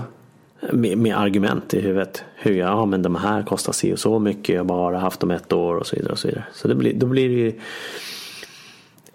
Med, 0.73 0.99
med 0.99 1.16
argument 1.16 1.75
i 1.75 1.80
huvudet. 1.80 2.25
Hur 2.35 2.54
jag, 2.54 2.68
ja 2.68 2.87
men 2.87 3.02
de 3.02 3.14
här 3.14 3.42
kostar 3.42 3.73
si 3.73 3.94
och 3.94 3.99
så 3.99 4.18
mycket. 4.18 4.54
Jag 4.54 4.61
har 4.61 4.64
bara 4.64 4.99
haft 4.99 5.21
dem 5.21 5.30
ett 5.30 5.52
år 5.52 5.75
och 5.76 5.87
så 5.87 5.97
vidare. 5.97 6.12
Och 6.12 6.18
så 6.18 6.28
vidare. 6.28 6.44
så 6.52 6.68
det 6.68 6.75
blir, 6.75 6.94
då 6.94 7.06
blir 7.06 7.28
det 7.28 7.35
ju 7.35 7.61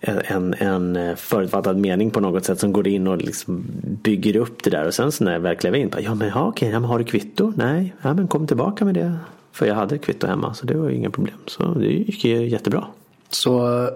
en, 0.02 0.54
en 0.54 1.18
förutfattad 1.18 1.78
mening 1.78 2.12
på 2.12 2.20
något 2.20 2.46
sätt 2.46 2.60
som 2.60 2.74
går 2.74 2.88
in 2.88 3.08
och 3.08 3.18
liksom 3.18 3.66
bygger 3.84 4.36
upp 4.36 4.64
det 4.64 4.70
där. 4.70 4.88
Och 4.88 4.94
sen 4.94 5.12
så 5.12 5.24
när 5.24 5.34
jag 5.34 5.40
väl 5.40 5.56
klev 5.56 5.76
in, 5.76 5.90
bara, 5.90 6.02
ja 6.02 6.16
men 6.16 6.28
ja, 6.28 6.48
okej, 6.48 6.70
ja, 6.70 6.80
men 6.80 6.90
har 6.90 7.00
du 7.00 7.06
kvitto? 7.06 7.54
Nej, 7.56 7.96
ja, 8.02 8.14
men 8.14 8.28
kom 8.28 8.48
tillbaka 8.48 8.86
med 8.86 8.96
det. 8.96 9.16
För 9.52 9.66
jag 9.66 9.76
hade 9.76 9.98
kvitto 9.98 10.28
hemma 10.28 10.54
så 10.54 10.66
det 10.66 10.78
var 10.78 10.90
ju 10.90 10.96
inga 10.96 11.10
problem. 11.10 11.38
Så 11.46 11.64
det 11.64 11.88
gick 11.88 12.26
ju 12.26 12.48
jättebra. 12.48 12.86
Så 13.30 13.88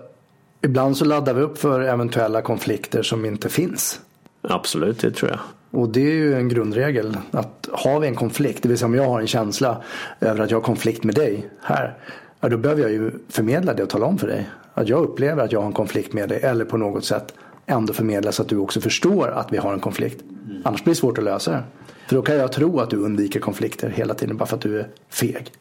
ibland 0.62 0.98
så 0.98 1.06
laddar 1.06 1.34
vi 1.34 1.42
upp 1.42 1.58
för 1.58 1.82
eventuella 1.82 2.42
konflikter 2.42 3.04
som 3.04 3.26
inte 3.26 3.50
finns. 3.50 4.00
Absolut, 4.42 5.00
det 5.00 5.12
tror 5.12 5.32
jag. 5.32 5.40
Och 5.82 5.90
det 5.90 6.02
är 6.02 6.16
ju 6.16 6.36
en 6.36 6.50
grundregel. 6.50 7.18
Att 7.32 7.70
har 7.72 8.00
vi 8.00 8.08
en 8.08 8.16
konflikt, 8.16 8.64
det 8.64 8.70
vill 8.70 8.78
säga 8.78 8.88
om 8.88 8.96
jag 8.96 9.10
har 9.10 9.22
en 9.22 9.28
känsla 9.28 9.82
över 10.20 10.44
att 10.44 10.52
jag 10.52 10.58
har 10.58 10.64
konflikt 10.64 11.04
med 11.04 11.16
dig 11.16 11.50
här. 11.62 11.98
Ja, 12.40 12.50
då 12.50 12.58
behöver 12.58 12.82
jag 12.82 12.92
ju 12.92 13.12
förmedla 13.30 13.74
det 13.74 13.84
och 13.84 13.90
tala 13.90 14.06
om 14.06 14.18
för 14.18 14.28
dig. 14.28 14.50
Att 14.74 14.90
jag 14.90 15.04
upplever 15.04 15.44
att 15.44 15.52
jag 15.52 15.60
har 15.60 15.68
en 15.68 15.74
konflikt 15.74 16.14
med 16.14 16.30
dig. 16.30 16.40
Eller 16.44 16.66
på 16.66 16.78
något 16.78 17.06
sätt 17.06 17.34
ändå 17.66 17.94
förmedla 17.94 18.32
så 18.32 18.42
att 18.42 18.50
du 18.50 18.58
också 18.58 18.82
förstår 18.82 19.28
att 19.28 19.54
vi 19.54 19.58
har 19.58 19.74
en 19.74 19.80
konflikt. 19.80 20.22
Mm. 20.22 20.62
Annars 20.66 20.84
blir 20.84 20.94
det 20.94 21.00
svårt 21.00 21.18
att 21.18 21.24
lösa 21.24 21.52
det. 21.52 21.64
För 22.08 22.16
då 22.16 22.22
kan 22.22 22.36
jag 22.36 22.52
tro 22.52 22.80
att 22.80 22.90
du 22.90 22.98
undviker 22.98 23.40
konflikter 23.40 23.90
hela 23.90 24.14
tiden 24.14 24.38
bara 24.38 24.46
för 24.46 24.56
att 24.56 24.62
du 24.62 24.80
är 24.80 24.88
feg. 25.10 25.52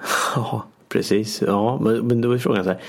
Precis. 0.92 1.42
Ja, 1.46 1.80
men, 1.82 2.06
men 2.06 2.20
då 2.20 2.32
är 2.32 2.38
frågan 2.38 2.64
så 2.64 2.70
här. 2.70 2.80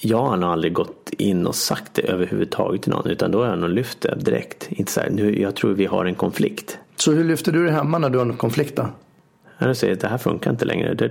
Jag 0.00 0.22
har 0.22 0.36
nog 0.36 0.50
aldrig 0.50 0.72
gått 0.72 1.10
in 1.18 1.46
och 1.46 1.54
sagt 1.54 1.94
det 1.94 2.02
överhuvudtaget 2.02 2.82
till 2.82 2.92
någon 2.92 3.10
utan 3.10 3.30
då 3.30 3.42
har 3.42 3.48
jag 3.48 3.58
nog 3.58 3.70
lyft 3.70 4.00
det 4.00 4.18
direkt. 4.20 4.68
Inte 4.70 4.92
så 4.92 5.00
här, 5.00 5.10
nu, 5.10 5.40
jag 5.40 5.56
tror 5.56 5.74
vi 5.74 5.86
har 5.86 6.04
en 6.04 6.14
konflikt. 6.14 6.78
Så 6.96 7.12
hur 7.12 7.24
lyfter 7.24 7.52
du 7.52 7.66
det 7.66 7.72
hemma 7.72 7.98
när 7.98 8.10
du 8.10 8.18
har 8.18 8.26
en 8.26 8.36
konflikt 8.36 8.76
då? 8.76 8.88
Jag 9.58 9.76
säger 9.76 9.92
att 9.92 10.00
det 10.00 10.08
här 10.08 10.18
funkar 10.18 10.50
inte 10.50 10.64
längre 10.64 11.10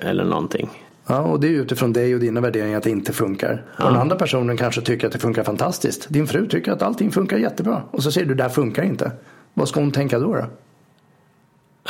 eller 0.00 0.24
någonting. 0.24 0.70
Ja, 1.06 1.20
och 1.20 1.40
det 1.40 1.46
är 1.46 1.50
utifrån 1.50 1.92
dig 1.92 2.14
och 2.14 2.20
dina 2.20 2.40
värderingar 2.40 2.78
att 2.78 2.84
det 2.84 2.90
inte 2.90 3.12
funkar. 3.12 3.62
Ja. 3.78 3.84
Och 3.84 3.92
den 3.92 4.00
andra 4.00 4.16
personen 4.16 4.56
kanske 4.56 4.80
tycker 4.80 5.06
att 5.06 5.12
det 5.12 5.18
funkar 5.18 5.44
fantastiskt. 5.44 6.06
Din 6.08 6.26
fru 6.26 6.46
tycker 6.48 6.72
att 6.72 6.82
allting 6.82 7.10
funkar 7.10 7.36
jättebra. 7.36 7.82
Och 7.90 8.02
så 8.02 8.12
säger 8.12 8.26
du 8.26 8.34
det 8.34 8.42
här 8.42 8.50
funkar 8.50 8.82
inte. 8.82 9.12
Vad 9.54 9.68
ska 9.68 9.80
hon 9.80 9.92
tänka 9.92 10.18
då? 10.18 10.34
då? 10.34 10.44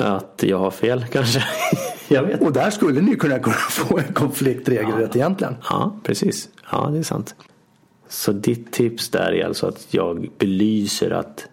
Att 0.04 0.42
jag 0.46 0.58
har 0.58 0.70
fel 0.70 1.04
kanske. 1.12 1.44
Jag 2.14 2.22
vet. 2.22 2.42
Och 2.42 2.52
där 2.52 2.70
skulle 2.70 3.00
ni 3.00 3.16
kunna 3.16 3.38
få 3.70 3.98
en 3.98 4.12
konflikt 4.12 4.68
regelrätt 4.68 5.14
ja. 5.14 5.20
egentligen. 5.20 5.56
Ja, 5.70 5.96
precis. 6.02 6.48
Ja, 6.72 6.88
det 6.92 6.98
är 6.98 7.02
sant. 7.02 7.34
Så 8.08 8.32
ditt 8.32 8.72
tips 8.72 9.08
där 9.08 9.32
är 9.32 9.46
alltså 9.46 9.66
att 9.66 9.86
jag 9.90 10.28
belyser 10.38 11.10
att 11.10 11.46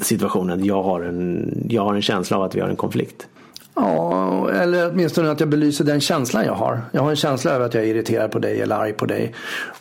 situationen, 0.00 0.64
jag 0.64 0.82
har 0.82 1.00
en, 1.00 1.66
jag 1.68 1.84
har 1.84 1.94
en 1.94 2.02
känsla 2.02 2.36
av 2.36 2.42
att 2.42 2.54
vi 2.54 2.60
har 2.60 2.68
en 2.68 2.76
konflikt. 2.76 3.28
Ja, 3.74 4.50
eller 4.50 4.90
åtminstone 4.90 5.30
att 5.30 5.40
jag 5.40 5.48
belyser 5.48 5.84
den 5.84 6.00
känslan 6.00 6.44
jag 6.44 6.54
har. 6.54 6.82
Jag 6.92 7.02
har 7.02 7.10
en 7.10 7.16
känsla 7.16 7.50
över 7.50 7.66
att 7.66 7.74
jag 7.74 7.84
är 7.84 7.86
irriterad 7.86 8.30
på 8.30 8.38
dig 8.38 8.60
eller 8.60 8.76
arg 8.76 8.92
på 8.92 9.06
dig. 9.06 9.34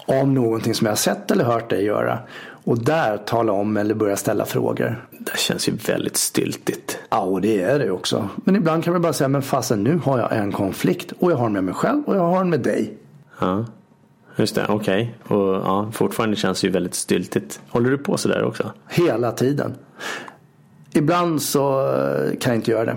Om 0.06 0.34
någonting 0.34 0.74
som 0.74 0.86
jag 0.86 0.92
har 0.92 0.98
sett 0.98 1.32
eller 1.32 1.44
hört 1.44 1.70
dig 1.70 1.84
göra. 1.84 2.20
Och 2.64 2.84
där 2.84 3.18
tala 3.18 3.52
om 3.52 3.78
eller 3.78 3.94
börja 3.94 4.16
ställa 4.16 4.46
frågor. 4.46 5.06
Det 5.20 5.38
känns 5.38 5.70
ju 5.70 5.74
väldigt 5.88 6.18
styltigt. 6.18 7.00
Ja, 7.10 7.20
och 7.20 7.42
det 7.42 7.62
är 7.62 7.80
det 7.80 7.92
också. 7.92 8.30
Men 8.36 8.56
ibland 8.56 8.84
kan 8.84 8.94
man 8.94 9.02
bara 9.02 9.14
säga, 9.14 9.28
men 9.28 9.42
fasen 9.42 9.84
nu 9.84 10.00
har 10.04 10.20
jag 10.20 10.38
en 10.38 10.52
konflikt. 10.52 11.14
Och 11.20 11.32
jag 11.32 11.36
har 11.38 11.44
den 11.44 11.54
med 11.54 11.64
mig 11.64 11.74
själv 11.74 12.04
och 12.06 12.16
jag 12.16 12.22
har 12.22 12.38
den 12.38 12.50
med 12.50 12.60
dig. 12.60 12.98
Ja, 13.40 13.66
just 14.36 14.56
det. 14.56 14.66
Okej. 14.70 15.16
Okay. 15.26 15.38
Och 15.38 15.56
ja, 15.56 15.92
fortfarande 15.92 16.36
känns 16.36 16.62
det 16.62 16.68
ju 16.68 16.74
väldigt 16.74 16.96
styltigt. 16.96 17.60
Håller 17.70 17.90
du 17.90 17.98
på 17.98 18.18
sådär 18.18 18.44
också? 18.44 18.72
Hela 18.90 19.32
tiden. 19.32 19.74
Ibland 20.94 21.42
så 21.42 21.94
kan 22.40 22.52
jag 22.52 22.56
inte 22.56 22.72
göra 22.72 22.86
det. 22.86 22.96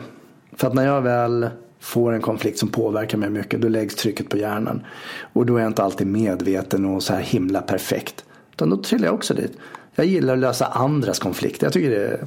För 0.56 0.66
att 0.66 0.74
när 0.74 0.86
jag 0.86 1.02
väl 1.02 1.48
får 1.80 2.12
en 2.12 2.20
konflikt 2.20 2.58
som 2.58 2.68
påverkar 2.68 3.18
mig 3.18 3.30
mycket 3.30 3.60
då 3.60 3.68
läggs 3.68 3.94
trycket 3.94 4.28
på 4.28 4.36
hjärnan. 4.36 4.86
Och 5.32 5.46
då 5.46 5.56
är 5.56 5.60
jag 5.60 5.70
inte 5.70 5.82
alltid 5.82 6.06
medveten 6.06 6.84
och 6.84 7.02
så 7.02 7.12
här 7.12 7.20
himla 7.20 7.62
perfekt. 7.62 8.24
Utan 8.52 8.70
då 8.70 8.76
trillar 8.76 9.06
jag 9.06 9.14
också 9.14 9.34
dit. 9.34 9.52
Jag 9.94 10.06
gillar 10.06 10.34
att 10.34 10.40
lösa 10.40 10.66
andras 10.66 11.18
konflikter. 11.18 11.66
Jag 11.66 11.72
tycker 11.72 11.90
det 11.90 12.06
är, 12.06 12.24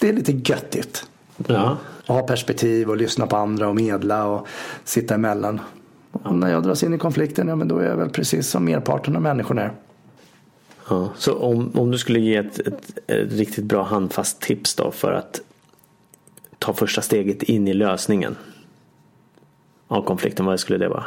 det 0.00 0.08
är 0.08 0.12
lite 0.12 0.32
göttigt. 0.32 1.06
Ja. 1.46 1.76
Att 2.00 2.08
ha 2.08 2.22
perspektiv 2.22 2.90
och 2.90 2.96
lyssna 2.96 3.26
på 3.26 3.36
andra 3.36 3.68
och 3.68 3.74
medla 3.74 4.26
och 4.26 4.46
sitta 4.84 5.14
emellan. 5.14 5.60
Och 6.12 6.34
när 6.34 6.50
jag 6.50 6.62
dras 6.62 6.82
in 6.82 6.94
i 6.94 6.98
konflikten, 6.98 7.48
ja 7.48 7.56
men 7.56 7.68
då 7.68 7.78
är 7.78 7.88
jag 7.88 7.96
väl 7.96 8.10
precis 8.10 8.48
som 8.48 8.64
merparten 8.64 9.16
av 9.16 9.22
människorna 9.22 9.62
är. 9.62 9.72
Ja, 10.88 11.08
så 11.16 11.34
om, 11.34 11.72
om 11.74 11.90
du 11.90 11.98
skulle 11.98 12.20
ge 12.20 12.36
ett, 12.36 12.58
ett, 12.58 12.98
ett, 13.06 13.32
riktigt 13.32 13.64
bra 13.64 13.82
handfast 13.82 14.40
tips 14.40 14.74
då 14.74 14.90
för 14.90 15.12
att 15.12 15.40
ta 16.58 16.72
första 16.72 17.02
steget 17.02 17.42
in 17.42 17.68
i 17.68 17.74
lösningen 17.74 18.36
av 19.88 20.02
konflikten, 20.02 20.46
vad 20.46 20.60
skulle 20.60 20.78
det 20.78 20.88
vara? 20.88 21.04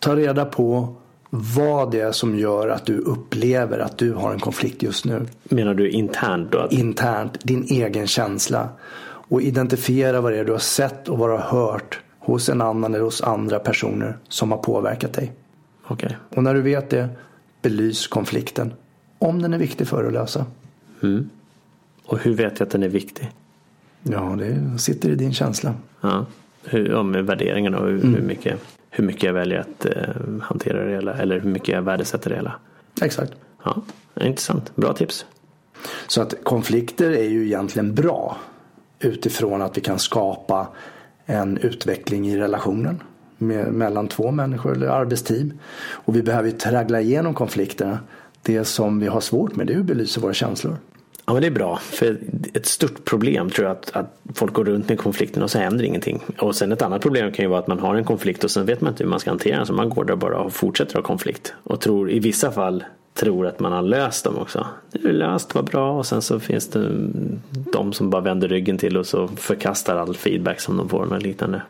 Ta 0.00 0.16
reda 0.16 0.44
på 0.44 0.94
vad 1.30 1.90
det 1.90 2.00
är 2.00 2.12
som 2.12 2.38
gör 2.38 2.68
att 2.68 2.86
du 2.86 2.98
upplever 2.98 3.78
att 3.78 3.98
du 3.98 4.12
har 4.12 4.32
en 4.32 4.40
konflikt 4.40 4.82
just 4.82 5.04
nu. 5.04 5.26
Menar 5.44 5.74
du 5.74 5.90
internt 5.90 6.52
då? 6.52 6.68
Internt, 6.70 7.38
din 7.42 7.64
egen 7.64 8.06
känsla. 8.06 8.68
Och 9.04 9.42
identifiera 9.42 10.20
vad 10.20 10.32
det 10.32 10.38
är 10.38 10.44
du 10.44 10.52
har 10.52 10.58
sett 10.58 11.08
och 11.08 11.18
vad 11.18 11.28
du 11.28 11.32
har 11.32 11.62
hört 11.62 12.00
hos 12.18 12.48
en 12.48 12.60
annan 12.60 12.94
eller 12.94 13.04
hos 13.04 13.22
andra 13.22 13.58
personer 13.58 14.18
som 14.28 14.50
har 14.50 14.58
påverkat 14.58 15.12
dig. 15.12 15.32
Okay. 15.88 16.10
Och 16.28 16.42
när 16.42 16.54
du 16.54 16.62
vet 16.62 16.90
det, 16.90 17.08
belys 17.62 18.06
konflikten. 18.06 18.72
Om 19.18 19.42
den 19.42 19.54
är 19.54 19.58
viktig 19.58 19.88
för 19.88 20.04
att 20.04 20.12
lösa. 20.12 20.46
Mm. 21.02 21.30
Och 22.06 22.18
hur 22.18 22.34
vet 22.34 22.60
jag 22.60 22.66
att 22.66 22.72
den 22.72 22.82
är 22.82 22.88
viktig? 22.88 23.30
Ja, 24.02 24.36
det 24.38 24.78
sitter 24.78 25.10
i 25.10 25.14
din 25.14 25.32
känsla. 25.32 25.74
Ja, 26.00 26.26
hur, 26.64 26.88
ja 26.88 27.02
med 27.02 27.26
värderingarna 27.26 27.78
och 27.78 27.86
hur, 27.86 28.04
mm. 28.04 28.14
hur, 28.14 28.22
mycket, 28.22 28.60
hur 28.90 29.04
mycket 29.04 29.22
jag 29.22 29.32
väljer 29.32 29.58
att 29.58 29.86
eh, 29.86 30.42
hantera 30.42 30.84
det 30.84 30.90
hela. 30.90 31.14
Eller 31.14 31.40
hur 31.40 31.50
mycket 31.50 31.68
jag 31.68 31.82
värdesätter 31.82 32.30
det 32.30 32.36
hela. 32.36 32.54
Exakt. 33.02 33.32
Ja, 33.64 33.82
intressant. 34.20 34.76
Bra 34.76 34.92
tips. 34.92 35.26
Så 36.06 36.22
att 36.22 36.34
konflikter 36.44 37.10
är 37.10 37.28
ju 37.28 37.46
egentligen 37.46 37.94
bra. 37.94 38.36
Utifrån 39.00 39.62
att 39.62 39.76
vi 39.76 39.80
kan 39.80 39.98
skapa 39.98 40.68
en 41.26 41.58
utveckling 41.58 42.28
i 42.28 42.38
relationen. 42.38 43.02
Med, 43.38 43.72
mellan 43.72 44.08
två 44.08 44.30
människor 44.30 44.72
eller 44.72 44.86
arbetsteam. 44.86 45.52
Och 45.90 46.16
vi 46.16 46.22
behöver 46.22 46.48
ju 46.48 46.56
traggla 46.56 47.00
igenom 47.00 47.34
konflikterna. 47.34 47.98
Det 48.42 48.64
som 48.64 49.00
vi 49.00 49.06
har 49.06 49.20
svårt 49.20 49.56
med 49.56 49.66
det 49.66 49.74
är 49.74 49.78
att 49.78 49.84
belysa 49.84 50.20
våra 50.20 50.34
känslor. 50.34 50.76
Ja 51.26 51.32
men 51.32 51.42
det 51.42 51.48
är 51.48 51.52
bra. 51.52 51.76
För 51.76 52.18
ett 52.54 52.66
stort 52.66 53.04
problem 53.04 53.50
tror 53.50 53.68
jag 53.68 53.76
att, 53.76 53.90
att 53.96 54.18
folk 54.34 54.52
går 54.52 54.64
runt 54.64 54.88
med 54.88 54.98
konflikten 54.98 55.42
och 55.42 55.50
så 55.50 55.58
händer 55.58 55.84
ingenting. 55.84 56.22
Och 56.38 56.56
sen 56.56 56.72
ett 56.72 56.82
annat 56.82 57.02
problem 57.02 57.32
kan 57.32 57.44
ju 57.44 57.48
vara 57.48 57.60
att 57.60 57.66
man 57.66 57.78
har 57.78 57.94
en 57.94 58.04
konflikt 58.04 58.44
och 58.44 58.50
sen 58.50 58.66
vet 58.66 58.80
man 58.80 58.92
inte 58.92 59.04
hur 59.04 59.10
man 59.10 59.20
ska 59.20 59.30
hantera 59.30 59.56
den. 59.56 59.66
Så 59.66 59.72
man 59.72 59.88
går 59.88 60.04
där 60.04 60.16
bara 60.16 60.38
och 60.38 60.52
fortsätter 60.52 60.94
ha 60.94 61.02
konflikt. 61.02 61.54
Och 61.62 61.80
tror 61.80 62.10
i 62.10 62.18
vissa 62.18 62.52
fall 62.52 62.84
tror 63.14 63.46
att 63.46 63.60
man 63.60 63.72
har 63.72 63.82
löst 63.82 64.24
dem 64.24 64.38
också. 64.38 64.66
Det 64.92 65.08
är 65.08 65.12
löst, 65.12 65.54
vad 65.54 65.64
bra. 65.64 65.98
Och 65.98 66.06
sen 66.06 66.22
så 66.22 66.40
finns 66.40 66.68
det 66.68 66.90
de 67.50 67.92
som 67.92 68.10
bara 68.10 68.22
vänder 68.22 68.48
ryggen 68.48 68.78
till 68.78 68.96
och 68.96 69.06
så 69.06 69.28
förkastar 69.28 69.96
all 69.96 70.16
feedback 70.16 70.60
som 70.60 70.76
de 70.76 70.88
får 70.88 71.12
och 71.12 71.22
liknande. 71.22 71.62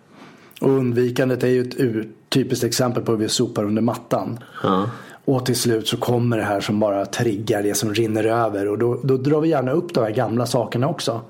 Och 0.61 0.71
undvikandet 0.71 1.45
är 1.45 1.49
ju 1.49 1.61
ett 1.61 2.09
typiskt 2.29 2.65
exempel 2.65 3.03
på 3.03 3.13
hur 3.13 3.19
vi 3.19 3.29
sopar 3.29 3.65
under 3.65 3.83
mattan. 3.83 4.39
Ja. 4.63 4.91
Och 5.25 5.47
till 5.47 5.57
slut 5.57 5.89
så 5.89 5.97
kommer 5.97 6.37
det 6.37 6.45
här 6.45 6.61
som 6.61 6.81
bara 6.81 7.07
triggar 7.07 7.63
det 7.63 7.75
som 7.75 7.95
rinner 7.95 8.25
över. 8.25 8.69
Och 8.69 8.79
då, 8.79 9.01
då 9.03 9.17
drar 9.17 9.41
vi 9.41 9.49
gärna 9.49 9.73
upp 9.73 9.95
de 9.95 10.01
här 10.01 10.11
gamla 10.11 10.47
sakerna 10.47 10.89
också. 10.89 11.21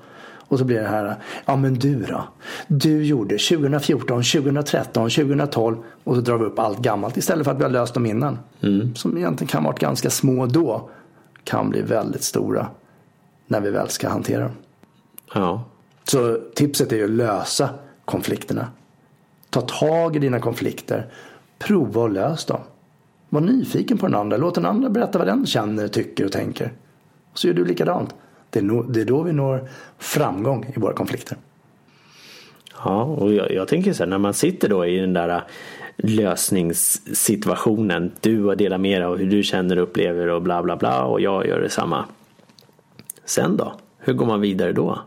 Och 0.53 0.59
så 0.59 0.65
blir 0.65 0.79
det 0.79 0.87
här, 0.87 1.15
ja 1.45 1.55
men 1.55 1.73
du 1.73 2.03
då? 2.03 2.23
Du 2.67 3.03
gjorde 3.03 3.37
2014, 3.37 4.23
2013, 4.23 5.09
2012 5.09 5.77
och 6.03 6.15
så 6.15 6.21
drar 6.21 6.37
vi 6.37 6.45
upp 6.45 6.59
allt 6.59 6.79
gammalt 6.79 7.17
istället 7.17 7.45
för 7.45 7.51
att 7.51 7.59
vi 7.59 7.63
har 7.63 7.69
löst 7.69 7.93
dem 7.93 8.05
innan. 8.05 8.39
Mm. 8.61 8.95
Som 8.95 9.17
egentligen 9.17 9.49
kan 9.49 9.63
varit 9.63 9.79
ganska 9.79 10.09
små 10.09 10.45
då. 10.45 10.89
Kan 11.43 11.69
bli 11.69 11.81
väldigt 11.81 12.23
stora 12.23 12.67
när 13.47 13.61
vi 13.61 13.69
väl 13.69 13.89
ska 13.89 14.09
hantera 14.09 14.41
dem. 14.41 14.51
Ja. 15.33 15.63
Så 16.03 16.37
tipset 16.55 16.91
är 16.91 16.95
ju 16.95 17.03
att 17.03 17.09
lösa 17.09 17.69
konflikterna. 18.05 18.67
Ta 19.49 19.61
tag 19.61 20.15
i 20.15 20.19
dina 20.19 20.39
konflikter. 20.39 21.07
Prova 21.59 22.05
att 22.05 22.11
lösa 22.11 22.53
dem. 22.53 22.61
Var 23.33 23.41
nyfiken 23.41 23.97
på 23.97 24.05
den 24.05 24.15
andra. 24.15 24.37
Låt 24.37 24.55
den 24.55 24.65
andra 24.65 24.89
berätta 24.89 25.17
vad 25.17 25.27
den 25.27 25.45
känner, 25.45 25.87
tycker 25.87 26.25
och 26.25 26.31
tänker. 26.31 26.71
Och 27.31 27.39
så 27.39 27.47
gör 27.47 27.53
du 27.53 27.65
likadant. 27.65 28.15
Det 28.49 28.59
är, 28.59 28.63
no, 28.63 28.83
det 28.83 29.01
är 29.01 29.05
då 29.05 29.23
vi 29.23 29.33
når 29.33 29.69
framgång 29.97 30.73
i 30.75 30.79
våra 30.79 30.93
konflikter. 30.93 31.37
Ja, 32.83 33.03
och 33.03 33.33
jag, 33.33 33.51
jag 33.51 33.67
tänker 33.67 33.93
så 33.93 34.03
här 34.03 34.09
när 34.09 34.17
man 34.17 34.33
sitter 34.33 34.69
då 34.69 34.85
i 34.85 34.97
den 34.97 35.13
där 35.13 35.43
lösningssituationen. 35.97 38.11
Du 38.21 38.43
har 38.43 38.55
delat 38.55 38.81
med 38.81 39.01
dig 39.01 39.05
av 39.05 39.17
hur 39.17 39.29
du 39.29 39.43
känner 39.43 39.77
och 39.77 39.83
upplever 39.83 40.27
och 40.27 40.41
bla 40.41 40.63
bla 40.63 40.77
bla 40.77 41.03
och 41.03 41.21
jag 41.21 41.47
gör 41.47 41.59
detsamma. 41.59 42.05
Sen 43.25 43.57
då? 43.57 43.73
Hur 43.97 44.13
går 44.13 44.25
man 44.25 44.41
vidare 44.41 44.73
då? 44.73 44.99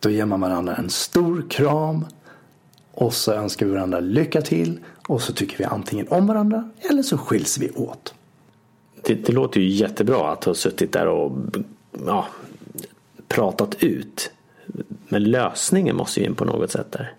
Då 0.00 0.10
ger 0.10 0.26
man 0.26 0.40
varandra 0.40 0.74
en 0.74 0.90
stor 0.90 1.44
kram 1.50 2.04
och 2.94 3.14
så 3.14 3.32
önskar 3.32 3.66
vi 3.66 3.72
varandra 3.72 4.00
lycka 4.00 4.42
till 4.42 4.78
och 5.08 5.22
så 5.22 5.32
tycker 5.32 5.58
vi 5.58 5.64
antingen 5.64 6.08
om 6.08 6.26
varandra 6.26 6.70
eller 6.90 7.02
så 7.02 7.18
skiljs 7.18 7.58
vi 7.58 7.70
åt. 7.70 8.14
Det, 9.02 9.14
det 9.14 9.32
låter 9.32 9.60
ju 9.60 9.68
jättebra 9.68 10.32
att 10.32 10.44
ha 10.44 10.54
suttit 10.54 10.92
där 10.92 11.06
och 11.06 11.32
ja, 12.06 12.26
pratat 13.28 13.82
ut. 13.82 14.30
Men 15.08 15.24
lösningen 15.24 15.96
måste 15.96 16.20
ju 16.20 16.26
in 16.26 16.34
på 16.34 16.44
något 16.44 16.70
sätt 16.70 16.92
där. 16.92 17.12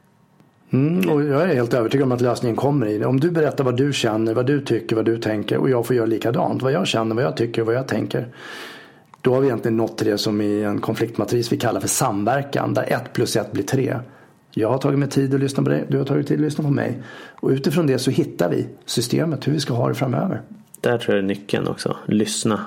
Mm, 0.69 1.09
och 1.09 1.23
jag 1.23 1.41
är 1.41 1.55
helt 1.55 1.73
övertygad 1.73 2.05
om 2.05 2.11
att 2.11 2.21
lösningen 2.21 2.55
kommer 2.55 2.87
i 2.87 2.97
det. 2.97 3.05
Om 3.05 3.19
du 3.19 3.31
berättar 3.31 3.63
vad 3.63 3.77
du 3.77 3.93
känner, 3.93 4.33
vad 4.33 4.45
du 4.45 4.61
tycker, 4.61 4.95
vad 4.95 5.05
du 5.05 5.17
tänker 5.17 5.57
och 5.57 5.69
jag 5.69 5.85
får 5.85 5.95
göra 5.95 6.05
likadant. 6.05 6.61
Vad 6.61 6.71
jag 6.71 6.87
känner, 6.87 7.15
vad 7.15 7.23
jag 7.23 7.37
tycker 7.37 7.61
och 7.61 7.65
vad 7.65 7.75
jag 7.75 7.87
tänker. 7.87 8.27
Då 9.21 9.33
har 9.33 9.41
vi 9.41 9.47
egentligen 9.47 9.77
nått 9.77 9.97
till 9.97 10.07
det 10.07 10.17
som 10.17 10.41
i 10.41 10.63
en 10.63 10.81
konfliktmatris 10.81 11.51
vi 11.51 11.57
kallar 11.57 11.79
för 11.79 11.87
samverkan. 11.87 12.73
Där 12.73 12.93
ett 12.93 13.13
plus 13.13 13.35
ett 13.35 13.51
blir 13.51 13.63
tre. 13.63 13.99
Jag 14.57 14.69
har 14.69 14.77
tagit 14.77 14.99
mig 14.99 15.09
tid 15.09 15.33
att 15.33 15.39
lyssna 15.39 15.63
på 15.63 15.69
dig, 15.69 15.85
du 15.89 15.97
har 15.97 16.05
tagit 16.05 16.27
tid 16.27 16.37
att 16.37 16.43
lyssna 16.45 16.63
på 16.63 16.69
mig. 16.69 17.01
Och 17.39 17.49
utifrån 17.49 17.87
det 17.87 17.99
så 17.99 18.11
hittar 18.11 18.49
vi 18.49 18.67
systemet, 18.85 19.47
hur 19.47 19.51
vi 19.51 19.59
ska 19.59 19.73
ha 19.73 19.89
det 19.89 19.95
framöver. 19.95 20.41
Där 20.81 20.97
tror 20.97 21.15
jag 21.15 21.23
är 21.23 21.27
nyckeln 21.27 21.67
också. 21.67 21.97
Lyssna. 22.05 22.61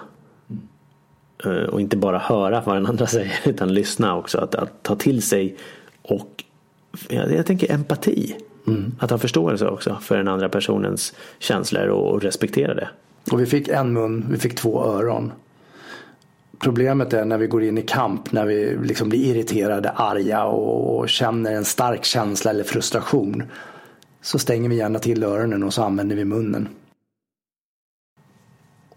Mm. 1.45 1.69
Och 1.69 1.81
inte 1.81 1.97
bara 1.97 2.19
höra 2.19 2.63
vad 2.67 2.77
den 2.77 2.87
andra 2.87 3.07
säger 3.17 3.33
utan 3.45 3.75
lyssna 3.75 4.17
också. 4.17 4.39
Att, 4.39 4.55
att 4.55 4.83
ta 4.83 4.97
till 4.97 5.23
sig 5.23 5.57
och 6.03 6.45
jag, 7.09 7.33
jag 7.33 7.47
tänker 7.47 7.73
empati. 7.73 8.37
Mm. 8.67 8.95
Att 8.99 9.11
ha 9.11 9.19
förståelse 9.19 9.67
också 9.67 9.99
för 10.03 10.17
den 10.17 10.29
andra 10.29 10.49
personens 10.49 11.15
känslor 11.39 11.89
och, 11.89 12.11
och 12.11 12.23
respektera 12.23 12.75
det. 12.75 12.89
Och 13.33 13.41
vi 13.41 13.47
fick 13.47 13.69
en 13.69 13.93
mun, 13.93 14.27
vi 14.31 14.39
fick 14.39 14.55
två 14.55 14.85
öron. 14.85 15.33
Problemet 16.59 17.13
är 17.13 17.25
när 17.25 17.39
vi 17.39 17.47
går 17.47 17.63
in 17.63 17.79
i 17.79 17.83
kamp, 17.83 18.33
när 18.33 18.47
vi 18.47 18.77
liksom 18.83 19.09
blir 19.09 19.25
irriterade, 19.25 19.91
arga 19.91 20.45
och 20.45 21.09
känner 21.09 21.53
en 21.53 21.65
stark 21.65 22.05
känsla 22.05 22.51
eller 22.51 22.65
frustration. 22.65 23.43
Så 24.23 24.39
stänger 24.39 24.69
vi 24.69 24.77
gärna 24.77 24.99
till 24.99 25.25
öronen 25.25 25.63
och 25.63 25.75
så 25.75 25.83
använder 25.83 26.17
vi 26.17 26.25
munnen. 26.25 26.69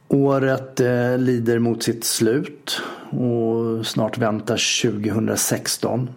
Året 0.07 0.79
eh, 0.79 1.17
lider 1.17 1.59
mot 1.59 1.83
sitt 1.83 2.03
slut 2.03 2.81
och 3.09 3.85
snart 3.85 4.17
väntar 4.17 4.81
2016. 4.91 6.09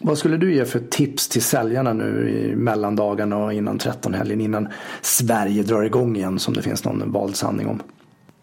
Vad 0.00 0.18
skulle 0.18 0.36
du 0.36 0.54
ge 0.54 0.64
för 0.64 0.80
tips 0.80 1.28
till 1.28 1.42
säljarna 1.42 1.92
nu 1.92 2.30
i 2.30 2.56
mellandagarna 2.56 3.36
och 3.36 3.52
innan 3.52 3.78
13-helgen 3.78 4.40
innan 4.40 4.68
Sverige 5.02 5.62
drar 5.62 5.82
igång 5.82 6.16
igen 6.16 6.38
som 6.38 6.54
det 6.54 6.62
finns 6.62 6.84
någon 6.84 7.12
vald 7.12 7.36
sanning 7.36 7.66
om? 7.66 7.82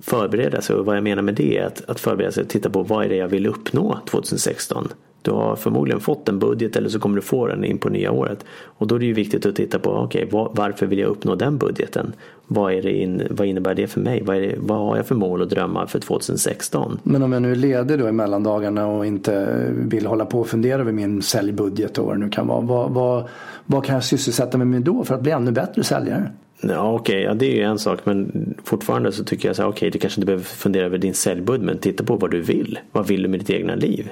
Förbereda 0.05 0.61
sig 0.61 0.75
och 0.75 0.85
vad 0.85 0.97
jag 0.97 1.03
menar 1.03 1.21
med 1.21 1.35
det 1.35 1.57
är 1.57 1.65
att, 1.65 1.89
att 1.89 1.99
förbereda 1.99 2.31
sig 2.31 2.43
och 2.43 2.49
titta 2.49 2.69
på 2.69 2.83
vad 2.83 3.05
är 3.05 3.09
det 3.09 3.15
jag 3.15 3.27
vill 3.27 3.45
uppnå 3.45 3.99
2016. 4.09 4.87
Du 5.21 5.31
har 5.31 5.55
förmodligen 5.55 5.99
fått 5.99 6.29
en 6.29 6.39
budget 6.39 6.75
eller 6.75 6.89
så 6.89 6.99
kommer 6.99 7.15
du 7.15 7.21
få 7.21 7.47
den 7.47 7.63
in 7.63 7.77
på 7.77 7.89
nya 7.89 8.11
året. 8.11 8.45
Och 8.63 8.87
då 8.87 8.95
är 8.95 8.99
det 8.99 9.05
ju 9.05 9.13
viktigt 9.13 9.45
att 9.45 9.55
titta 9.55 9.79
på 9.79 9.91
okay, 9.91 10.27
varför 10.31 10.85
vill 10.85 10.99
jag 10.99 11.09
uppnå 11.09 11.35
den 11.35 11.57
budgeten? 11.57 12.13
Vad, 12.47 12.73
är 12.73 12.81
det 12.81 12.91
in, 12.91 13.21
vad 13.29 13.47
innebär 13.47 13.75
det 13.75 13.87
för 13.87 13.99
mig? 13.99 14.23
Vad, 14.23 14.35
det, 14.35 14.55
vad 14.57 14.77
har 14.77 14.97
jag 14.97 15.05
för 15.05 15.15
mål 15.15 15.41
och 15.41 15.47
drömmar 15.47 15.85
för 15.85 15.99
2016? 15.99 16.99
Men 17.03 17.23
om 17.23 17.33
jag 17.33 17.41
nu 17.41 17.51
är 17.51 17.55
ledig 17.55 17.99
då 17.99 18.09
i 18.09 18.11
mellandagarna 18.11 18.87
och 18.87 19.05
inte 19.05 19.65
vill 19.71 20.05
hålla 20.05 20.25
på 20.25 20.39
och 20.39 20.47
fundera 20.47 20.81
över 20.81 20.91
min 20.91 21.21
säljbudget 21.21 21.97
och 21.97 22.05
vad 22.05 22.15
det 22.15 22.19
nu 22.19 22.29
kan 22.29 22.47
vara. 22.47 22.61
Vad, 22.61 22.91
vad, 22.91 23.23
vad 23.65 23.85
kan 23.85 23.95
jag 23.95 24.03
sysselsätta 24.03 24.57
mig 24.57 24.67
med 24.67 24.81
då 24.81 25.03
för 25.03 25.15
att 25.15 25.21
bli 25.21 25.31
ännu 25.31 25.51
bättre 25.51 25.83
säljare? 25.83 26.31
Ja, 26.69 26.93
okej, 26.93 27.15
okay. 27.15 27.21
ja, 27.21 27.33
det 27.33 27.45
är 27.45 27.55
ju 27.55 27.61
en 27.61 27.79
sak 27.79 27.99
men 28.03 28.53
fortfarande 28.63 29.11
så 29.11 29.23
tycker 29.23 29.49
jag 29.49 29.55
så 29.55 29.61
här, 29.61 29.69
okej, 29.69 29.77
okay, 29.77 29.89
du 29.89 29.99
kanske 29.99 30.19
inte 30.19 30.25
behöver 30.25 30.43
fundera 30.43 30.85
över 30.85 30.97
din 30.97 31.13
säljbudget 31.13 31.65
men 31.65 31.77
titta 31.77 32.03
på 32.03 32.15
vad 32.15 32.31
du 32.31 32.41
vill. 32.41 32.79
Vad 32.91 33.07
vill 33.07 33.23
du 33.23 33.29
med 33.29 33.39
ditt 33.39 33.49
egna 33.49 33.75
liv? 33.75 34.09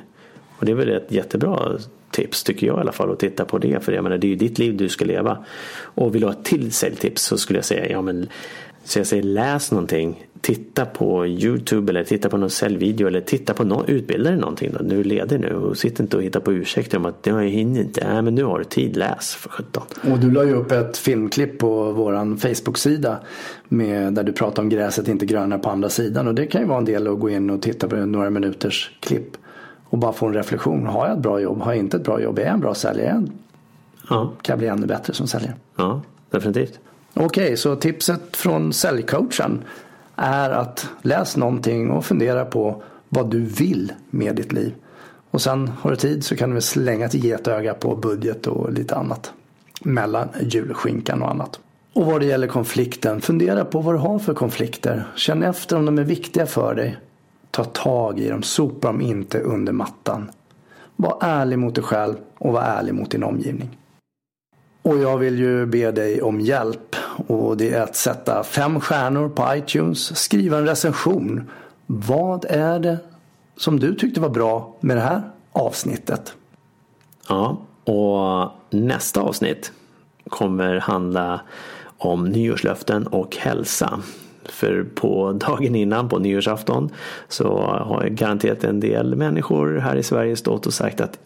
Och 0.57 0.65
det 0.65 0.71
är 0.71 0.75
väl 0.75 0.89
ett 0.89 1.11
jättebra 1.11 1.77
tips 2.11 2.43
tycker 2.43 2.67
jag 2.67 2.77
i 2.77 2.79
alla 2.79 2.91
fall 2.91 3.11
att 3.11 3.19
titta 3.19 3.45
på 3.45 3.57
det. 3.57 3.83
För 3.83 3.91
jag 3.91 4.03
menar 4.03 4.17
det 4.17 4.27
är 4.27 4.29
ju 4.29 4.35
ditt 4.35 4.59
liv 4.59 4.77
du 4.77 4.89
ska 4.89 5.05
leva. 5.05 5.45
Och 5.73 6.15
vill 6.15 6.21
du 6.21 6.27
ha 6.27 6.33
ett 6.33 6.45
till 6.45 6.71
säljtips 6.71 7.23
så 7.23 7.37
skulle 7.37 7.57
jag 7.57 7.65
säga 7.65 7.89
ja 7.89 8.01
men 8.01 8.29
så 8.83 8.99
jag 8.99 9.07
säger 9.07 9.23
läs 9.23 9.71
någonting. 9.71 10.27
Titta 10.41 10.85
på 10.85 11.27
Youtube 11.27 11.91
eller 11.91 12.03
titta 12.03 12.29
på 12.29 12.37
någon 12.37 12.49
säljvideo 12.49 13.07
eller 13.07 13.21
titta 13.21 13.53
på 13.53 13.63
någon, 13.63 13.85
utbilda 13.85 14.29
dig 14.29 14.39
någonting 14.39 14.71
då. 14.79 14.83
Nu 14.83 14.99
är 14.99 15.03
ledig 15.03 15.39
nu 15.39 15.55
och 15.55 15.77
sitt 15.77 15.99
inte 15.99 16.17
och 16.17 16.23
hitta 16.23 16.39
på 16.39 16.53
ursäkter 16.53 16.97
om 16.97 17.05
att 17.05 17.19
jag 17.23 17.43
hinner 17.43 17.81
inte. 17.81 18.07
Nej 18.13 18.21
men 18.21 18.35
nu 18.35 18.43
har 18.43 18.59
du 18.59 18.65
tid, 18.65 18.97
läs 18.97 19.35
för 19.35 19.49
sjutton. 19.49 19.83
Och 20.11 20.19
du 20.19 20.31
la 20.31 20.43
ju 20.43 20.53
upp 20.53 20.71
ett 20.71 20.97
filmklipp 20.97 21.59
på 21.59 21.91
våran 21.91 22.37
Facebook-sida 22.37 23.19
med, 23.67 24.13
där 24.13 24.23
du 24.23 24.33
pratar 24.33 24.63
om 24.63 24.69
gräset 24.69 25.07
inte 25.07 25.25
grönare 25.25 25.59
på 25.59 25.69
andra 25.69 25.89
sidan. 25.89 26.27
Och 26.27 26.35
det 26.35 26.45
kan 26.45 26.61
ju 26.61 26.67
vara 26.67 26.77
en 26.77 26.85
del 26.85 27.07
att 27.07 27.19
gå 27.19 27.29
in 27.29 27.49
och 27.49 27.61
titta 27.61 27.87
på 27.87 27.95
några 27.95 28.29
minuters 28.29 28.91
klipp 28.99 29.37
och 29.83 29.97
bara 29.97 30.13
få 30.13 30.25
en 30.25 30.33
reflektion. 30.33 30.85
Har 30.85 31.07
jag 31.07 31.17
ett 31.17 31.23
bra 31.23 31.39
jobb? 31.39 31.61
Har 31.61 31.71
jag 31.71 31.79
inte 31.79 31.97
ett 31.97 32.03
bra 32.03 32.21
jobb? 32.21 32.39
Är 32.39 32.43
jag 32.43 32.53
en 32.53 32.59
bra 32.59 32.73
säljare? 32.73 33.23
Ja. 34.09 34.31
Kan 34.41 34.53
jag 34.53 34.59
bli 34.59 34.67
ännu 34.67 34.87
bättre 34.87 35.13
som 35.13 35.27
säljare? 35.27 35.53
Ja, 35.75 36.01
definitivt. 36.29 36.79
Okej, 37.13 37.43
okay, 37.43 37.57
så 37.57 37.75
tipset 37.75 38.37
från 38.37 38.73
säljcoachen 38.73 39.63
är 40.21 40.49
att 40.49 40.89
läs 41.01 41.37
någonting 41.37 41.91
och 41.91 42.05
fundera 42.05 42.45
på 42.45 42.83
vad 43.09 43.29
du 43.29 43.39
vill 43.39 43.93
med 44.09 44.35
ditt 44.35 44.51
liv. 44.51 44.73
Och 45.31 45.41
sen 45.41 45.67
har 45.67 45.89
du 45.89 45.95
tid 45.95 46.25
så 46.25 46.35
kan 46.35 46.55
du 46.55 46.61
slänga 46.61 47.05
ett 47.05 47.13
getöga 47.13 47.73
på 47.73 47.95
budget 47.95 48.47
och 48.47 48.73
lite 48.73 48.95
annat. 48.95 49.33
Mellan 49.81 50.29
julskinkan 50.41 51.21
och 51.21 51.29
annat. 51.29 51.59
Och 51.93 52.05
vad 52.05 52.21
det 52.21 52.25
gäller 52.25 52.47
konflikten, 52.47 53.21
fundera 53.21 53.65
på 53.65 53.81
vad 53.81 53.95
du 53.95 53.99
har 53.99 54.19
för 54.19 54.33
konflikter. 54.33 55.07
Känn 55.15 55.43
efter 55.43 55.77
om 55.77 55.85
de 55.85 55.97
är 55.97 56.03
viktiga 56.03 56.45
för 56.45 56.75
dig. 56.75 56.97
Ta 57.51 57.63
tag 57.63 58.19
i 58.19 58.29
dem, 58.29 58.43
sopa 58.43 58.87
dem 58.87 59.01
inte 59.01 59.39
under 59.39 59.73
mattan. 59.73 60.31
Var 60.95 61.17
ärlig 61.21 61.59
mot 61.59 61.75
dig 61.75 61.83
själv 61.83 62.15
och 62.37 62.53
var 62.53 62.61
ärlig 62.61 62.93
mot 62.93 63.11
din 63.11 63.23
omgivning. 63.23 63.77
Och 64.81 64.97
jag 64.97 65.17
vill 65.17 65.39
ju 65.39 65.65
be 65.65 65.91
dig 65.91 66.21
om 66.21 66.39
hjälp 66.39 66.95
och 67.27 67.57
det 67.57 67.73
är 67.73 67.81
att 67.81 67.95
sätta 67.95 68.43
fem 68.43 68.79
stjärnor 68.79 69.29
på 69.29 69.55
iTunes, 69.55 70.17
skriva 70.17 70.57
en 70.57 70.65
recension. 70.65 71.49
Vad 71.85 72.45
är 72.45 72.79
det 72.79 72.97
som 73.57 73.79
du 73.79 73.95
tyckte 73.95 74.21
var 74.21 74.29
bra 74.29 74.75
med 74.79 74.97
det 74.97 75.01
här 75.01 75.21
avsnittet? 75.51 76.33
Ja, 77.29 77.57
och 77.83 78.51
nästa 78.69 79.21
avsnitt 79.21 79.71
kommer 80.29 80.79
handla 80.79 81.41
om 81.97 82.25
nyårslöften 82.25 83.07
och 83.07 83.35
hälsa. 83.35 83.99
För 84.45 84.83
på 84.95 85.31
dagen 85.31 85.75
innan, 85.75 86.09
på 86.09 86.19
nyårsafton, 86.19 86.89
så 87.27 87.57
har 87.61 88.07
garanterat 88.07 88.63
en 88.63 88.79
del 88.79 89.15
människor 89.15 89.77
här 89.77 89.95
i 89.95 90.03
Sverige 90.03 90.35
stått 90.35 90.67
och 90.67 90.73
sagt 90.73 91.01
att 91.01 91.19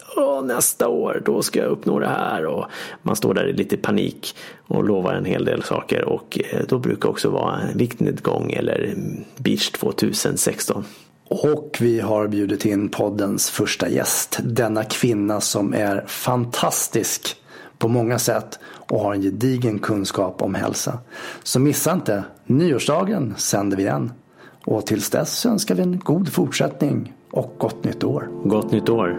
nästa 0.46 0.88
år, 0.88 1.22
då 1.24 1.42
ska 1.42 1.58
jag 1.58 1.68
uppnå 1.68 1.98
det 1.98 2.08
här. 2.08 2.46
Och 2.46 2.66
man 3.02 3.16
står 3.16 3.34
där 3.34 3.48
i 3.48 3.52
lite 3.52 3.76
panik 3.76 4.36
och 4.66 4.84
lovar 4.84 5.14
en 5.14 5.24
hel 5.24 5.44
del 5.44 5.62
saker. 5.62 6.04
Och 6.04 6.40
eh, 6.50 6.60
då 6.68 6.78
brukar 6.78 7.08
också 7.08 7.30
vara 7.30 7.60
en 7.60 7.78
viktnedgång 7.78 8.52
eller 8.52 8.94
beach 9.36 9.70
2016. 9.70 10.84
Och 11.28 11.76
vi 11.80 12.00
har 12.00 12.28
bjudit 12.28 12.64
in 12.64 12.88
poddens 12.88 13.50
första 13.50 13.88
gäst. 13.88 14.38
Denna 14.42 14.84
kvinna 14.84 15.40
som 15.40 15.74
är 15.74 16.04
fantastisk 16.06 17.36
på 17.78 17.88
många 17.88 18.18
sätt 18.18 18.58
och 18.88 19.00
har 19.00 19.14
en 19.14 19.22
gedigen 19.22 19.78
kunskap 19.78 20.42
om 20.42 20.54
hälsa. 20.54 20.98
Så 21.42 21.60
missa 21.60 21.92
inte, 21.92 22.24
nyårsdagen 22.46 23.34
sänder 23.36 23.76
vi 23.76 23.84
den. 23.84 24.12
Och 24.64 24.86
tills 24.86 25.10
dess 25.10 25.46
önskar 25.46 25.74
vi 25.74 25.82
en 25.82 25.98
god 25.98 26.32
fortsättning 26.32 27.12
och 27.30 27.54
gott 27.58 27.84
nytt 27.84 28.04
år. 28.04 28.28
Gott 28.44 28.72
nytt 28.72 28.88
år. 28.88 29.18